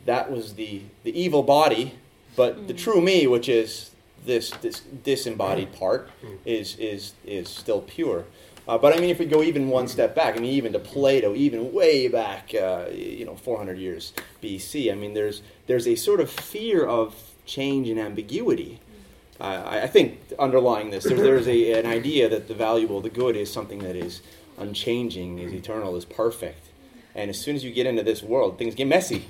[0.07, 1.93] that was the, the evil body,
[2.37, 2.79] but the Mm.
[2.85, 3.91] true me, which is
[4.25, 6.39] this, this disembodied part, Mm.
[6.47, 8.25] is, is, is still pure.
[8.69, 10.79] Uh, but I mean, if we go even one step back, I mean, even to
[10.79, 14.13] Plato, even way back, uh, you know, 400 years
[14.43, 17.15] BC, I mean, there's, there's a sort of fear of
[17.47, 18.79] change and ambiguity.
[19.41, 23.09] Uh, I, I think underlying this, there, there's a, an idea that the valuable, the
[23.09, 24.21] good, is something that is
[24.59, 26.67] unchanging, is eternal, is perfect.
[27.15, 29.25] And as soon as you get into this world, things get messy,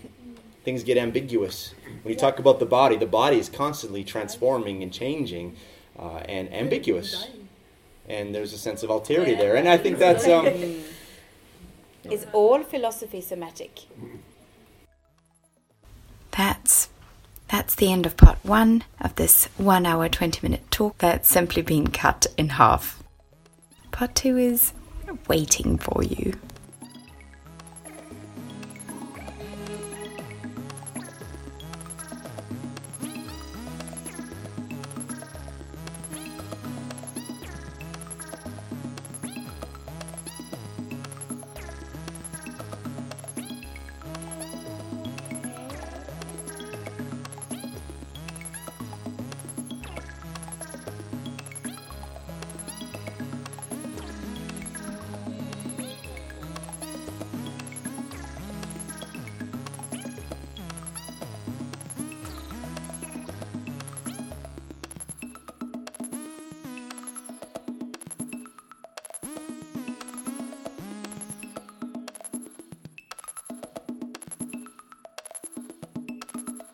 [0.64, 1.74] things get ambiguous.
[2.02, 5.54] When you talk about the body, the body is constantly transforming and changing
[5.96, 7.28] uh, and ambiguous.
[8.08, 9.56] And there's a sense of alterity there.
[9.56, 10.26] And I think that's.
[10.26, 10.46] Um.
[12.10, 13.80] Is all philosophy somatic?
[16.30, 16.88] That's
[17.48, 21.60] that's the end of part one of this one hour twenty minute talk that's simply
[21.60, 23.02] been cut in half.
[23.90, 24.72] Part two is
[25.26, 26.34] waiting for you.